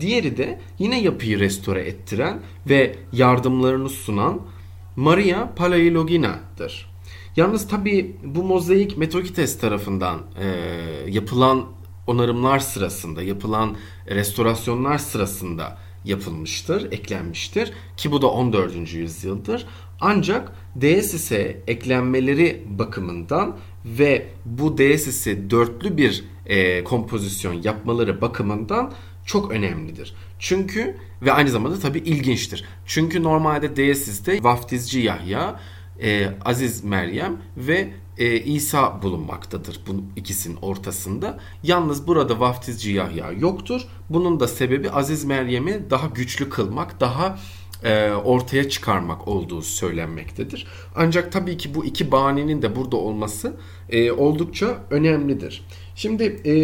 Diğeri 0.00 0.36
de 0.36 0.60
yine 0.78 1.00
yapıyı 1.00 1.38
restore 1.38 1.82
ettiren 1.82 2.40
ve 2.68 2.96
yardımlarını 3.12 3.88
sunan 3.88 4.40
Maria 4.96 5.54
Palaiologina'dır. 5.54 6.90
Yalnız 7.36 7.68
tabi 7.68 8.16
bu 8.24 8.42
mozaik 8.44 8.98
Metokites 8.98 9.58
tarafından 9.58 10.18
e, 10.40 10.46
yapılan 11.10 11.64
onarımlar 12.06 12.58
sırasında, 12.58 13.22
yapılan 13.22 13.76
restorasyonlar 14.10 14.98
sırasında 14.98 15.78
yapılmıştır, 16.04 16.92
eklenmiştir 16.92 17.72
ki 17.96 18.12
bu 18.12 18.22
da 18.22 18.26
14. 18.26 18.94
yüzyıldır. 18.94 19.66
Ancak 20.00 20.52
Deesis'e 20.74 21.62
eklenmeleri 21.66 22.64
bakımından 22.66 23.56
ve 23.86 24.26
bu 24.44 24.78
Deesis'i 24.78 25.50
dörtlü 25.50 25.96
bir 25.96 26.24
e, 26.46 26.84
kompozisyon 26.84 27.62
yapmaları 27.62 28.20
bakımından 28.20 28.92
çok 29.26 29.50
önemlidir. 29.50 30.14
Çünkü 30.38 30.96
ve 31.22 31.32
aynı 31.32 31.50
zamanda 31.50 31.78
tabii 31.78 31.98
ilginçtir. 31.98 32.64
Çünkü 32.86 33.22
normalde 33.22 33.76
Deesis'te 33.76 34.42
vaftizci 34.42 35.00
Yahya, 35.00 35.60
e, 36.02 36.28
Aziz 36.44 36.84
Meryem 36.84 37.36
ve 37.56 37.88
e, 38.18 38.40
İsa 38.40 39.02
bulunmaktadır 39.02 39.80
bu 39.86 40.02
ikisinin 40.16 40.56
ortasında. 40.62 41.38
Yalnız 41.62 42.06
burada 42.06 42.40
vaftizci 42.40 42.90
Yahya 42.90 43.32
yoktur. 43.32 43.82
Bunun 44.10 44.40
da 44.40 44.48
sebebi 44.48 44.90
Aziz 44.90 45.24
Meryem'i 45.24 45.90
daha 45.90 46.06
güçlü 46.06 46.48
kılmak, 46.48 47.00
daha 47.00 47.38
ortaya 48.24 48.68
çıkarmak 48.68 49.28
olduğu 49.28 49.62
söylenmektedir. 49.62 50.66
Ancak 50.94 51.32
tabii 51.32 51.56
ki 51.56 51.74
bu 51.74 51.84
iki 51.84 52.12
bahanenin 52.12 52.62
de 52.62 52.76
burada 52.76 52.96
olması 52.96 53.56
e, 53.90 54.12
oldukça 54.12 54.78
önemlidir. 54.90 55.64
Şimdi 55.94 56.24
e, 56.24 56.54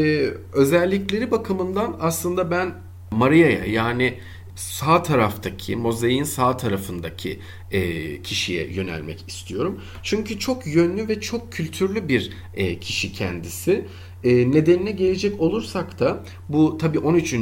özellikleri 0.53 1.31
bakımından 1.31 1.97
aslında 2.01 2.51
ben 2.51 2.75
Maria'ya 3.11 3.65
yani 3.65 4.19
sağ 4.55 5.03
taraftaki 5.03 5.77
mozaiğin 5.77 6.25
sağ 6.25 6.57
tarafındaki 6.57 7.39
e, 7.71 8.23
kişiye 8.23 8.73
yönelmek 8.73 9.25
istiyorum. 9.29 9.81
Çünkü 10.03 10.39
çok 10.39 10.67
yönlü 10.67 11.09
ve 11.09 11.21
çok 11.21 11.53
kültürlü 11.53 12.09
bir 12.09 12.31
e, 12.55 12.79
kişi 12.79 13.13
kendisi. 13.13 13.87
E, 14.25 14.51
nedenine 14.53 14.91
gelecek 14.91 15.41
olursak 15.41 16.01
da 16.01 16.25
bu 16.49 16.79
tabi 16.79 16.99
13. 16.99 17.33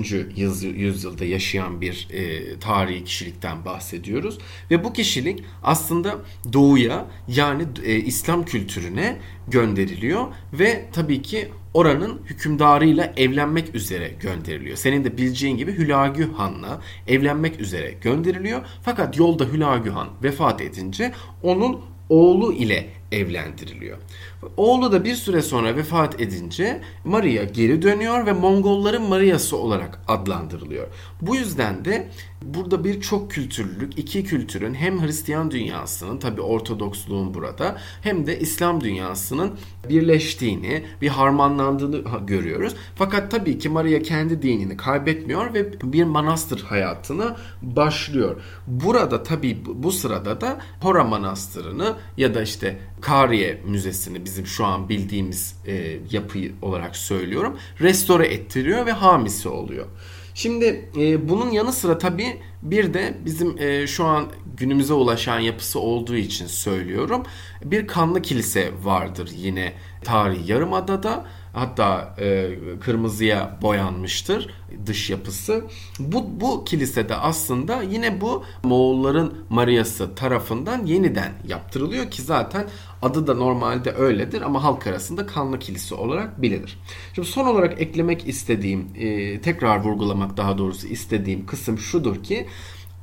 yüzyılda 0.76 1.24
yaşayan 1.24 1.80
bir 1.80 2.08
e, 2.12 2.58
tarihi 2.58 3.04
kişilikten 3.04 3.64
bahsediyoruz. 3.64 4.38
Ve 4.70 4.84
bu 4.84 4.92
kişilik 4.92 5.44
aslında 5.62 6.18
doğuya 6.52 7.06
yani 7.28 7.64
e, 7.84 7.96
İslam 7.96 8.44
kültürüne 8.44 9.16
gönderiliyor 9.48 10.26
ve 10.52 10.84
tabii 10.92 11.22
ki 11.22 11.48
oranın 11.74 12.20
hükümdarıyla 12.26 13.12
evlenmek 13.16 13.74
üzere 13.74 14.08
gönderiliyor. 14.20 14.76
Senin 14.76 15.04
de 15.04 15.18
bileceğin 15.18 15.56
gibi 15.56 15.72
Hülagü 15.72 16.32
Han'la 16.32 16.82
evlenmek 17.08 17.60
üzere 17.60 17.94
gönderiliyor. 18.00 18.60
Fakat 18.82 19.18
yolda 19.18 19.44
Hülagü 19.44 19.90
Han 19.90 20.08
vefat 20.22 20.60
edince 20.60 21.12
onun 21.42 21.80
oğlu 22.08 22.52
ile 22.52 22.86
evlendiriliyor. 23.12 23.98
Oğlu 24.56 24.92
da 24.92 25.04
bir 25.04 25.14
süre 25.14 25.42
sonra 25.42 25.76
vefat 25.76 26.20
edince 26.20 26.80
Maria 27.04 27.44
geri 27.44 27.82
dönüyor 27.82 28.26
ve 28.26 28.32
Mongolların 28.32 29.02
Maria'sı 29.02 29.56
olarak 29.56 30.00
adlandırılıyor. 30.08 30.86
Bu 31.20 31.36
yüzden 31.36 31.84
de 31.84 32.08
burada 32.42 32.84
bir 32.84 33.00
çok 33.00 33.30
kültürlülük, 33.30 33.98
iki 33.98 34.24
kültürün 34.24 34.74
hem 34.74 35.02
Hristiyan 35.02 35.50
dünyasının 35.50 36.18
tabi 36.18 36.40
Ortodoksluğun 36.40 37.34
burada 37.34 37.76
hem 38.02 38.26
de 38.26 38.40
İslam 38.40 38.80
dünyasının 38.80 39.52
birleştiğini, 39.88 40.84
bir 41.02 41.08
harmanlandığını 41.08 42.26
görüyoruz. 42.26 42.74
Fakat 42.94 43.30
tabii 43.30 43.58
ki 43.58 43.68
Maria 43.68 44.02
kendi 44.02 44.42
dinini 44.42 44.76
kaybetmiyor 44.76 45.54
ve 45.54 45.72
bir 45.82 46.04
manastır 46.04 46.62
hayatına 46.62 47.36
başlıyor. 47.62 48.42
Burada 48.66 49.22
tabii 49.22 49.58
bu 49.74 49.92
sırada 49.92 50.40
da 50.40 50.58
Hora 50.80 51.04
Manastırı'nı 51.04 51.96
ya 52.16 52.34
da 52.34 52.42
işte 52.42 52.78
Kariye 53.00 53.62
Müzesi'ni 53.66 54.26
bizim 54.30 54.46
şu 54.46 54.64
an 54.64 54.88
bildiğimiz 54.88 55.54
e, 55.66 55.98
yapıyı 56.10 56.52
olarak 56.62 56.96
söylüyorum. 56.96 57.58
Restore 57.80 58.26
ettiriyor 58.26 58.86
ve 58.86 58.92
hamisi 58.92 59.48
oluyor. 59.48 59.86
Şimdi 60.34 60.90
e, 60.96 61.28
bunun 61.28 61.50
yanı 61.50 61.72
sıra 61.72 61.98
tabii 61.98 62.36
Bir 62.62 62.94
de 62.94 63.14
bizim 63.24 63.58
e, 63.58 63.86
şu 63.86 64.04
an 64.04 64.26
günümüze 64.56 64.92
ulaşan 64.92 65.38
yapısı 65.40 65.80
olduğu 65.80 66.16
için 66.16 66.46
söylüyorum. 66.46 67.22
Bir 67.64 67.86
kanlı 67.86 68.22
kilise 68.22 68.72
vardır 68.82 69.30
yine 69.36 69.72
tarihi 70.04 70.52
yarımadada. 70.52 71.26
Hatta 71.52 72.14
e, 72.18 72.50
kırmızıya 72.80 73.58
boyanmıştır 73.62 74.50
dış 74.86 75.10
yapısı. 75.10 75.64
Bu, 75.98 76.40
bu 76.40 76.64
kilisede 76.64 77.14
aslında 77.14 77.82
yine 77.82 78.20
bu 78.20 78.44
Moğolların 78.64 79.34
Mariası 79.50 80.14
tarafından 80.14 80.86
yeniden 80.86 81.32
yaptırılıyor 81.48 82.10
ki 82.10 82.22
zaten 82.22 82.68
adı 83.02 83.26
da 83.26 83.34
normalde 83.34 83.92
öyledir 83.92 84.42
ama 84.42 84.64
halk 84.64 84.86
arasında 84.86 85.26
kanlı 85.26 85.58
kilise 85.58 85.94
olarak 85.94 86.42
bilinir. 86.42 86.78
Şimdi 87.14 87.28
son 87.28 87.46
olarak 87.46 87.80
eklemek 87.80 88.28
istediğim, 88.28 88.88
e, 88.94 89.40
tekrar 89.40 89.80
vurgulamak 89.80 90.36
daha 90.36 90.58
doğrusu 90.58 90.86
istediğim 90.86 91.46
kısım 91.46 91.78
şudur 91.78 92.22
ki 92.22 92.46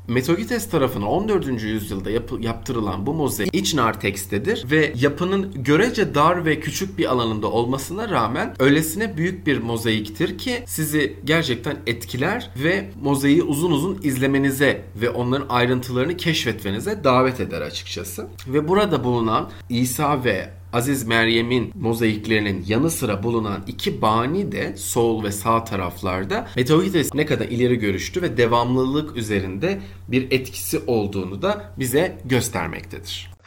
Metogites 0.07 0.69
tarafından 0.69 1.07
14. 1.07 1.63
yüzyılda 1.63 2.11
yapı, 2.11 2.41
yaptırılan 2.41 3.05
bu 3.05 3.13
mozaik 3.13 3.55
iç 3.55 3.73
nartekstedir 3.73 4.65
ve 4.71 4.93
yapının 4.95 5.63
görece 5.63 6.15
dar 6.15 6.45
ve 6.45 6.59
küçük 6.59 6.97
bir 6.97 7.05
alanında 7.11 7.47
olmasına 7.47 8.09
rağmen 8.09 8.55
öylesine 8.59 9.17
büyük 9.17 9.47
bir 9.47 9.57
mozaiktir 9.57 10.37
ki 10.37 10.63
sizi 10.65 11.19
gerçekten 11.25 11.77
etkiler 11.87 12.49
ve 12.63 12.89
mozaiği 13.01 13.43
uzun 13.43 13.71
uzun 13.71 13.99
izlemenize 14.03 14.85
ve 15.01 15.09
onların 15.09 15.45
ayrıntılarını 15.49 16.17
keşfetmenize 16.17 17.03
davet 17.03 17.39
eder 17.39 17.61
açıkçası. 17.61 18.27
Ve 18.47 18.67
burada 18.67 19.03
bulunan 19.03 19.49
İsa 19.69 20.23
ve 20.23 20.49
Aziz 20.73 21.07
Meryem'in 21.07 21.71
mozaiklerinin 21.75 22.63
yanı 22.67 22.89
sıra 22.89 23.23
bulunan 23.23 23.63
iki 23.67 24.01
bani 24.01 24.51
de 24.51 24.73
sol 24.77 25.23
ve 25.23 25.31
sağ 25.31 25.63
taraflarda 25.63 26.47
Metohites 26.55 27.13
ne 27.13 27.25
kadar 27.25 27.45
ileri 27.45 27.75
görüştü 27.75 28.21
ve 28.21 28.37
devamlılık 28.37 29.17
üzerinde 29.17 29.79
bir 30.07 30.27
etkisi 30.31 30.79
olduğunu 30.87 31.41
da 31.41 31.73
bize 31.79 32.17
göstermektedir. 32.25 33.37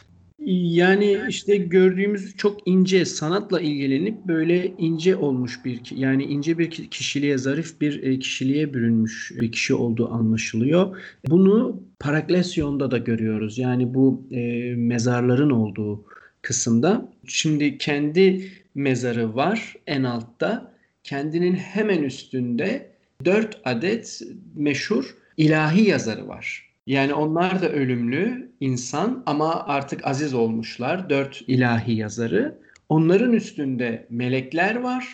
Yani 0.45 1.19
işte 1.29 1.57
gördüğümüz 1.57 2.35
çok 2.37 2.67
ince 2.67 3.05
sanatla 3.05 3.61
ilgilenip 3.61 4.25
böyle 4.27 4.73
ince 4.77 5.15
olmuş 5.15 5.65
bir 5.65 5.81
yani 5.95 6.23
ince 6.23 6.57
bir 6.57 6.69
kişiliğe 6.71 7.37
zarif 7.37 7.81
bir 7.81 8.03
e, 8.03 8.19
kişiliğe 8.19 8.73
bürünmüş 8.73 9.31
bir 9.41 9.51
kişi 9.51 9.73
olduğu 9.73 10.09
anlaşılıyor. 10.09 10.97
Bunu 11.29 11.83
Paraklesyon'da 11.99 12.91
da 12.91 12.97
görüyoruz. 12.97 13.57
Yani 13.57 13.93
bu 13.93 14.27
e, 14.31 14.73
mezarların 14.75 15.49
olduğu 15.49 16.05
kısımda. 16.41 17.09
Şimdi 17.27 17.77
kendi 17.77 18.51
mezarı 18.75 19.35
var 19.35 19.75
en 19.87 20.03
altta. 20.03 20.71
Kendinin 21.03 21.55
hemen 21.55 22.03
üstünde 22.03 22.91
dört 23.25 23.61
adet 23.65 24.21
meşhur 24.55 25.15
ilahi 25.37 25.89
yazarı 25.89 26.27
var. 26.27 26.71
Yani 26.87 27.13
onlar 27.13 27.61
da 27.61 27.69
ölümlü 27.69 28.51
insan 28.59 29.23
ama 29.25 29.65
artık 29.65 30.07
aziz 30.07 30.33
olmuşlar. 30.33 31.09
Dört 31.09 31.41
ilahi 31.47 31.93
yazarı. 31.93 32.57
Onların 32.89 33.33
üstünde 33.33 34.07
melekler 34.09 34.75
var. 34.75 35.07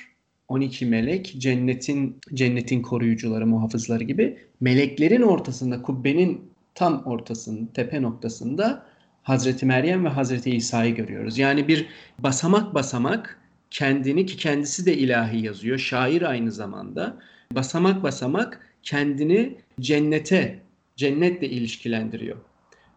12 0.48 0.86
melek 0.86 1.36
cennetin 1.38 2.18
cennetin 2.34 2.82
koruyucuları, 2.82 3.48
muhafızları 3.48 4.04
gibi. 4.04 4.38
Meleklerin 4.60 5.22
ortasında 5.22 5.82
kubbenin 5.82 6.42
tam 6.76 7.04
ortasında, 7.06 7.74
tepe 7.74 8.02
noktasında 8.02 8.86
Hazreti 9.28 9.66
Meryem 9.66 10.06
ve 10.06 10.10
Hazreti 10.10 10.50
İsa'yı 10.52 10.96
görüyoruz. 10.96 11.38
Yani 11.38 11.68
bir 11.68 11.86
basamak 12.20 12.74
basamak 12.74 13.40
kendini 13.72 14.26
ki 14.26 14.38
kendisi 14.38 14.86
de 14.86 14.98
ilahi 14.98 15.46
yazıyor. 15.46 15.78
Şair 15.78 16.22
aynı 16.22 16.52
zamanda. 16.52 17.18
Basamak 17.52 18.04
basamak 18.04 18.76
kendini 18.84 19.58
cennete, 19.80 20.60
cennetle 20.96 21.50
ilişkilendiriyor. 21.50 22.38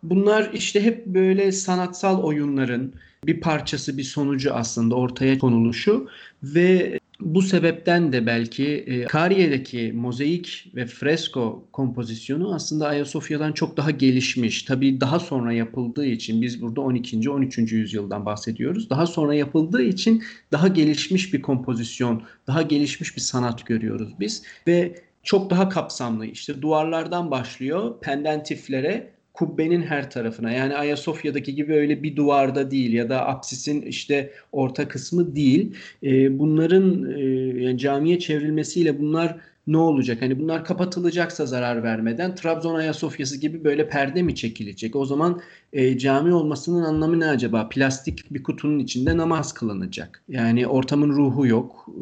Bunlar 0.02 0.50
işte 0.52 0.84
hep 0.84 1.06
böyle 1.06 1.52
sanatsal 1.52 2.22
oyunların 2.22 2.94
bir 3.26 3.40
parçası, 3.40 3.98
bir 3.98 4.02
sonucu 4.02 4.54
aslında 4.54 4.94
ortaya 4.94 5.38
konuluşu 5.38 6.08
ve 6.42 6.99
bu 7.20 7.42
sebepten 7.42 8.12
de 8.12 8.26
belki 8.26 8.66
e, 8.66 9.04
Kariye'deki 9.04 9.92
mozaik 9.92 10.72
ve 10.74 10.86
fresko 10.86 11.68
kompozisyonu 11.72 12.54
aslında 12.54 12.86
Ayasofya'dan 12.88 13.52
çok 13.52 13.76
daha 13.76 13.90
gelişmiş. 13.90 14.62
Tabii 14.62 15.00
daha 15.00 15.18
sonra 15.18 15.52
yapıldığı 15.52 16.06
için 16.06 16.42
biz 16.42 16.62
burada 16.62 16.80
12. 16.80 17.30
13. 17.30 17.58
yüzyıldan 17.58 18.26
bahsediyoruz. 18.26 18.90
Daha 18.90 19.06
sonra 19.06 19.34
yapıldığı 19.34 19.82
için 19.82 20.22
daha 20.52 20.68
gelişmiş 20.68 21.34
bir 21.34 21.42
kompozisyon, 21.42 22.22
daha 22.46 22.62
gelişmiş 22.62 23.16
bir 23.16 23.20
sanat 23.20 23.66
görüyoruz 23.66 24.14
biz 24.20 24.42
ve 24.66 24.94
çok 25.22 25.50
daha 25.50 25.68
kapsamlı. 25.68 26.26
İşte 26.26 26.62
duvarlardan 26.62 27.30
başlıyor 27.30 28.00
pendentiflere 28.00 29.10
kubbenin 29.40 29.82
her 29.82 30.10
tarafına 30.10 30.50
yani 30.50 30.76
Ayasofya'daki 30.76 31.54
gibi 31.54 31.74
öyle 31.74 32.02
bir 32.02 32.16
duvarda 32.16 32.70
değil 32.70 32.92
ya 32.92 33.08
da 33.08 33.26
apsisin 33.28 33.82
işte 33.82 34.32
orta 34.52 34.88
kısmı 34.88 35.36
değil. 35.36 35.74
E, 36.02 36.38
bunların 36.38 37.12
e, 37.12 37.20
yani 37.62 37.78
camiye 37.78 38.18
çevrilmesiyle 38.18 38.98
bunlar 38.98 39.36
ne 39.66 39.76
olacak? 39.76 40.22
Hani 40.22 40.38
bunlar 40.40 40.64
kapatılacaksa 40.64 41.46
zarar 41.46 41.82
vermeden 41.82 42.34
Trabzon 42.34 42.74
Ayasofya'sı 42.74 43.40
gibi 43.40 43.64
böyle 43.64 43.88
perde 43.88 44.22
mi 44.22 44.34
çekilecek? 44.34 44.96
O 44.96 45.04
zaman 45.04 45.40
e, 45.72 45.98
cami 45.98 46.34
olmasının 46.34 46.84
anlamı 46.84 47.20
ne 47.20 47.26
acaba? 47.26 47.68
Plastik 47.68 48.34
bir 48.34 48.42
kutunun 48.42 48.78
içinde 48.78 49.16
namaz 49.16 49.54
kılınacak. 49.54 50.22
Yani 50.28 50.66
ortamın 50.66 51.10
ruhu 51.10 51.46
yok. 51.46 51.86
E, 51.88 52.00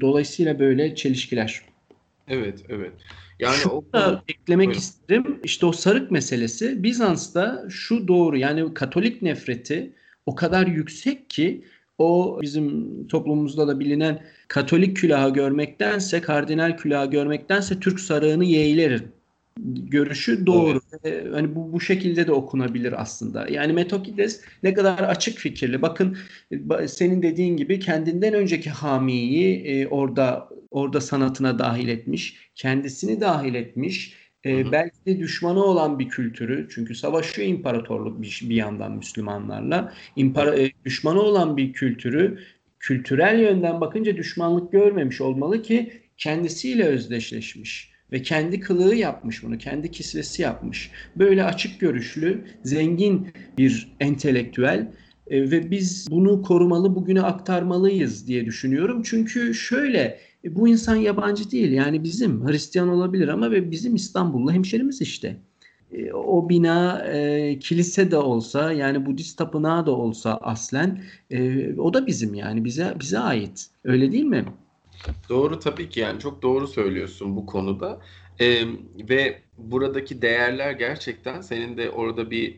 dolayısıyla 0.00 0.58
böyle 0.58 0.94
çelişkiler. 0.94 1.69
Evet, 2.30 2.64
evet. 2.68 2.92
Yani 3.38 3.56
Şunu 3.56 3.72
o 3.72 3.84
da 3.92 4.22
eklemek 4.28 4.66
Buyurun. 4.66 4.80
isterim. 4.80 5.40
İşte 5.44 5.66
o 5.66 5.72
sarık 5.72 6.10
meselesi 6.10 6.82
Bizans'ta 6.82 7.64
şu 7.68 8.08
doğru 8.08 8.36
yani 8.36 8.74
Katolik 8.74 9.22
nefreti 9.22 9.92
o 10.26 10.34
kadar 10.34 10.66
yüksek 10.66 11.30
ki 11.30 11.64
o 11.98 12.38
bizim 12.42 13.06
toplumumuzda 13.08 13.68
da 13.68 13.80
bilinen 13.80 14.22
Katolik 14.48 14.96
külahı 14.96 15.32
görmektense, 15.32 16.20
kardinal 16.20 16.76
külahı 16.76 17.10
görmektense 17.10 17.80
Türk 17.80 18.00
sarığını 18.00 18.44
yeğlerir 18.44 19.02
görüşü 19.66 20.46
doğru. 20.46 20.80
Evet. 21.04 21.34
Hani 21.34 21.54
bu 21.54 21.72
bu 21.72 21.80
şekilde 21.80 22.26
de 22.26 22.32
okunabilir 22.32 23.02
aslında. 23.02 23.46
Yani 23.50 23.72
Metokides 23.72 24.40
ne 24.62 24.74
kadar 24.74 24.98
açık 24.98 25.38
fikirli. 25.38 25.82
Bakın 25.82 26.18
senin 26.86 27.22
dediğin 27.22 27.56
gibi 27.56 27.80
kendinden 27.80 28.34
önceki 28.34 28.70
hamiyi 28.70 29.56
e, 29.56 29.86
orada 29.86 30.48
orada 30.70 31.00
sanatına 31.00 31.58
dahil 31.58 31.88
etmiş, 31.88 32.50
kendisini 32.54 33.20
dahil 33.20 33.54
etmiş. 33.54 34.20
E, 34.46 34.72
belki 34.72 35.06
de 35.06 35.18
düşmanı 35.18 35.64
olan 35.64 35.98
bir 35.98 36.08
kültürü 36.08 36.68
çünkü 36.70 36.94
savaşıyor 36.94 37.48
imparatorluk 37.48 38.22
bir, 38.22 38.40
bir 38.42 38.54
yandan 38.54 38.92
Müslümanlarla. 38.92 39.94
İmpara, 40.16 40.58
e, 40.58 40.70
düşmanı 40.84 41.20
olan 41.20 41.56
bir 41.56 41.72
kültürü 41.72 42.38
kültürel 42.78 43.40
yönden 43.40 43.80
bakınca 43.80 44.16
düşmanlık 44.16 44.72
görmemiş 44.72 45.20
olmalı 45.20 45.62
ki 45.62 45.92
kendisiyle 46.16 46.84
özdeşleşmiş 46.84 47.90
ve 48.12 48.22
kendi 48.22 48.60
kılığı 48.60 48.94
yapmış 48.94 49.42
bunu, 49.42 49.58
kendi 49.58 49.90
kisvesi 49.90 50.42
yapmış. 50.42 50.90
Böyle 51.16 51.44
açık 51.44 51.80
görüşlü, 51.80 52.44
zengin 52.64 53.32
bir 53.58 53.96
entelektüel 54.00 54.92
e, 55.26 55.50
ve 55.50 55.70
biz 55.70 56.08
bunu 56.10 56.42
korumalı, 56.42 56.94
bugüne 56.94 57.22
aktarmalıyız 57.22 58.28
diye 58.28 58.46
düşünüyorum. 58.46 59.02
Çünkü 59.02 59.54
şöyle 59.54 60.18
e, 60.44 60.56
bu 60.56 60.68
insan 60.68 60.96
yabancı 60.96 61.50
değil. 61.50 61.72
Yani 61.72 62.04
bizim 62.04 62.48
Hristiyan 62.48 62.88
olabilir 62.88 63.28
ama 63.28 63.50
ve 63.50 63.70
bizim 63.70 63.94
İstanbullu 63.94 64.52
hemşerimiz 64.52 65.00
işte. 65.00 65.36
E, 65.92 66.12
o 66.12 66.48
bina 66.48 67.04
e, 67.06 67.58
kilise 67.58 68.10
de 68.10 68.16
olsa 68.16 68.72
yani 68.72 69.06
Budist 69.06 69.38
tapınağı 69.38 69.86
da 69.86 69.90
olsa 69.90 70.36
aslen 70.36 71.02
e, 71.30 71.72
o 71.74 71.94
da 71.94 72.06
bizim 72.06 72.34
yani 72.34 72.64
bize 72.64 72.94
bize 73.00 73.18
ait. 73.18 73.66
Öyle 73.84 74.12
değil 74.12 74.24
mi? 74.24 74.44
Doğru 75.28 75.58
tabii 75.58 75.88
ki 75.88 76.00
yani 76.00 76.20
çok 76.20 76.42
doğru 76.42 76.68
söylüyorsun 76.68 77.36
bu 77.36 77.46
konuda. 77.46 78.00
Ee, 78.40 78.64
ve 79.08 79.42
buradaki 79.58 80.22
değerler 80.22 80.72
gerçekten 80.72 81.40
senin 81.40 81.76
de 81.76 81.90
orada 81.90 82.30
bir 82.30 82.56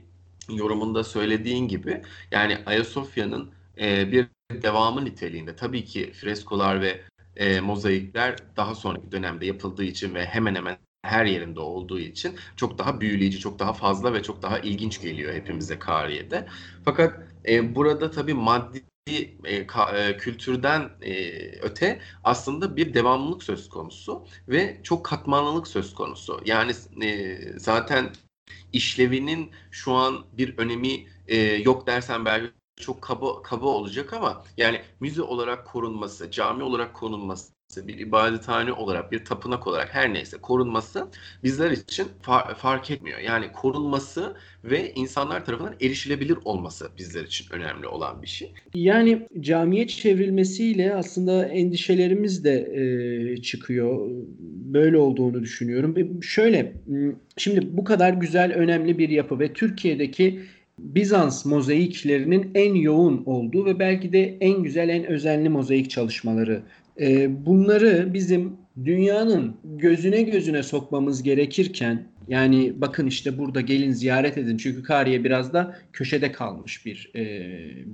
yorumunda 0.48 1.04
söylediğin 1.04 1.68
gibi 1.68 2.02
yani 2.30 2.58
Ayasofya'nın 2.66 3.50
e, 3.80 4.12
bir 4.12 4.26
devamı 4.62 5.04
niteliğinde. 5.04 5.56
Tabii 5.56 5.84
ki 5.84 6.12
freskolar 6.12 6.80
ve 6.80 7.00
e, 7.36 7.60
mozaikler 7.60 8.36
daha 8.56 8.74
sonraki 8.74 9.12
dönemde 9.12 9.46
yapıldığı 9.46 9.84
için 9.84 10.14
ve 10.14 10.24
hemen 10.26 10.54
hemen 10.54 10.78
her 11.02 11.24
yerinde 11.24 11.60
olduğu 11.60 12.00
için 12.00 12.36
çok 12.56 12.78
daha 12.78 13.00
büyüleyici, 13.00 13.38
çok 13.38 13.58
daha 13.58 13.72
fazla 13.72 14.14
ve 14.14 14.22
çok 14.22 14.42
daha 14.42 14.58
ilginç 14.58 15.00
geliyor 15.00 15.34
hepimize 15.34 15.78
Kariye'de. 15.78 16.46
Fakat 16.84 17.20
e, 17.48 17.74
burada 17.74 18.10
tabii 18.10 18.34
maddi 18.34 18.84
e, 19.44 19.66
ka, 19.66 19.98
e, 19.98 20.16
kültürden 20.16 20.90
e, 21.02 21.32
öte 21.62 22.00
aslında 22.24 22.76
bir 22.76 22.94
devamlılık 22.94 23.42
söz 23.42 23.68
konusu 23.68 24.26
ve 24.48 24.80
çok 24.82 25.04
katmanlılık 25.04 25.68
söz 25.68 25.94
konusu. 25.94 26.40
Yani 26.44 26.72
e, 27.02 27.38
zaten 27.58 28.10
işlevinin 28.72 29.50
şu 29.70 29.92
an 29.92 30.24
bir 30.32 30.58
önemi 30.58 31.06
e, 31.28 31.36
yok 31.38 31.86
dersen 31.86 32.24
belki 32.24 32.61
çok 32.82 33.02
kaba, 33.02 33.42
kaba 33.42 33.66
olacak 33.66 34.12
ama 34.12 34.44
yani 34.56 34.80
müze 35.00 35.22
olarak 35.22 35.66
korunması, 35.66 36.30
cami 36.30 36.62
olarak 36.62 36.94
korunması 36.94 37.52
bir 37.76 37.98
ibadethane 37.98 38.72
olarak, 38.72 39.12
bir 39.12 39.24
tapınak 39.24 39.66
olarak 39.66 39.94
her 39.94 40.14
neyse 40.14 40.36
korunması 40.42 41.06
bizler 41.44 41.70
için 41.70 42.06
far, 42.22 42.54
fark 42.54 42.90
etmiyor. 42.90 43.18
Yani 43.18 43.52
korunması 43.52 44.34
ve 44.64 44.92
insanlar 44.94 45.44
tarafından 45.44 45.74
erişilebilir 45.80 46.38
olması 46.44 46.88
bizler 46.98 47.24
için 47.24 47.46
önemli 47.50 47.86
olan 47.86 48.22
bir 48.22 48.26
şey. 48.26 48.52
Yani 48.74 49.28
camiye 49.40 49.86
çevrilmesiyle 49.86 50.94
aslında 50.94 51.44
endişelerimiz 51.44 52.44
de 52.44 52.72
e, 52.74 53.42
çıkıyor. 53.42 54.10
Böyle 54.72 54.96
olduğunu 54.96 55.42
düşünüyorum. 55.42 56.22
Şöyle, 56.22 56.72
şimdi 57.36 57.76
bu 57.76 57.84
kadar 57.84 58.12
güzel, 58.12 58.52
önemli 58.52 58.98
bir 58.98 59.08
yapı 59.08 59.38
ve 59.38 59.52
Türkiye'deki 59.52 60.40
Bizans 60.82 61.44
mozaiklerinin 61.44 62.50
en 62.54 62.74
yoğun 62.74 63.22
olduğu 63.26 63.66
ve 63.66 63.78
belki 63.78 64.12
de 64.12 64.36
en 64.40 64.62
güzel, 64.62 64.88
en 64.88 65.04
özenli 65.04 65.48
mozaik 65.48 65.90
çalışmaları 65.90 66.62
e, 67.00 67.46
bunları 67.46 68.14
bizim 68.14 68.52
dünyanın 68.84 69.56
gözüne 69.64 70.22
gözüne 70.22 70.62
sokmamız 70.62 71.22
gerekirken 71.22 72.06
yani 72.28 72.72
bakın 72.76 73.06
işte 73.06 73.38
burada 73.38 73.60
gelin 73.60 73.92
ziyaret 73.92 74.38
edin 74.38 74.56
çünkü 74.56 74.82
Kariye 74.82 75.24
biraz 75.24 75.52
da 75.52 75.76
köşede 75.92 76.32
kalmış 76.32 76.86
bir 76.86 77.10
e, 77.16 77.24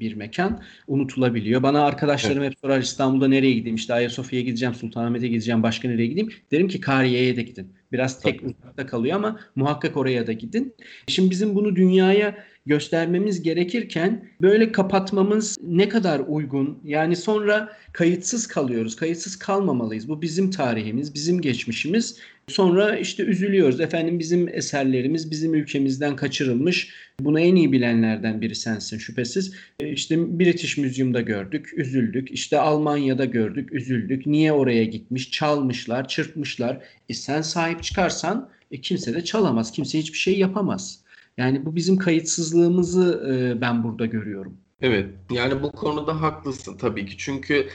bir 0.00 0.14
mekan 0.14 0.62
unutulabiliyor. 0.88 1.62
Bana 1.62 1.84
arkadaşlarım 1.84 2.42
evet. 2.42 2.50
hep 2.50 2.58
sorar 2.58 2.80
İstanbul'da 2.80 3.28
nereye 3.28 3.52
gideyim 3.52 3.76
işte 3.76 3.94
Ayasofya'ya 3.94 4.44
gideceğim 4.44 4.74
Sultanahmet'e 4.74 5.28
gideceğim 5.28 5.62
başka 5.62 5.88
nereye 5.88 6.06
gideyim 6.06 6.32
derim 6.52 6.68
ki 6.68 6.80
Kariye'ye 6.80 7.36
de 7.36 7.42
gidin. 7.42 7.68
Biraz 7.92 8.20
tek 8.20 8.42
uzakta 8.42 8.86
kalıyor 8.86 9.16
ama 9.16 9.40
muhakkak 9.56 9.96
oraya 9.96 10.26
da 10.26 10.32
gidin. 10.32 10.74
Şimdi 11.06 11.30
bizim 11.30 11.54
bunu 11.54 11.76
dünyaya 11.76 12.44
göstermemiz 12.66 13.42
gerekirken 13.42 14.28
böyle 14.42 14.72
kapatmamız 14.72 15.58
ne 15.62 15.88
kadar 15.88 16.20
uygun? 16.26 16.78
Yani 16.84 17.16
sonra 17.16 17.72
kayıtsız 17.92 18.46
kalıyoruz. 18.46 18.96
Kayıtsız 18.96 19.36
kalmamalıyız. 19.36 20.08
Bu 20.08 20.22
bizim 20.22 20.50
tarihimiz, 20.50 21.14
bizim 21.14 21.40
geçmişimiz. 21.40 22.18
Sonra 22.48 22.96
işte 22.96 23.22
üzülüyoruz. 23.22 23.80
Efendim 23.80 24.18
bizim 24.18 24.48
eserlerimiz 24.48 25.30
bizim 25.30 25.54
ülkemizden 25.54 26.16
kaçırılmış. 26.16 26.94
Bunu 27.20 27.40
en 27.40 27.56
iyi 27.56 27.72
bilenlerden 27.72 28.40
biri 28.40 28.54
sensin 28.54 28.98
şüphesiz. 28.98 29.54
E, 29.80 29.92
işte 29.92 30.38
British 30.38 30.78
Museum'da 30.78 31.20
gördük, 31.20 31.72
üzüldük. 31.76 32.30
İşte 32.30 32.60
Almanya'da 32.60 33.24
gördük, 33.24 33.72
üzüldük. 33.72 34.26
Niye 34.26 34.52
oraya 34.52 34.84
gitmiş? 34.84 35.30
Çalmışlar, 35.30 36.08
çırpmışlar. 36.08 36.84
E 37.08 37.14
sen 37.14 37.42
sahip 37.42 37.82
çıkarsan 37.82 38.48
e 38.70 38.80
kimse 38.80 39.14
de 39.14 39.24
çalamaz. 39.24 39.72
Kimse 39.72 39.98
hiçbir 39.98 40.18
şey 40.18 40.38
yapamaz. 40.38 41.00
Yani 41.36 41.66
bu 41.66 41.76
bizim 41.76 41.96
kayıtsızlığımızı 41.96 43.24
e, 43.32 43.60
ben 43.60 43.84
burada 43.84 44.06
görüyorum. 44.06 44.56
Evet, 44.82 45.14
yani 45.30 45.62
bu 45.62 45.72
konuda 45.72 46.20
haklısın 46.20 46.76
tabii 46.78 47.06
ki. 47.06 47.16
Çünkü 47.18 47.68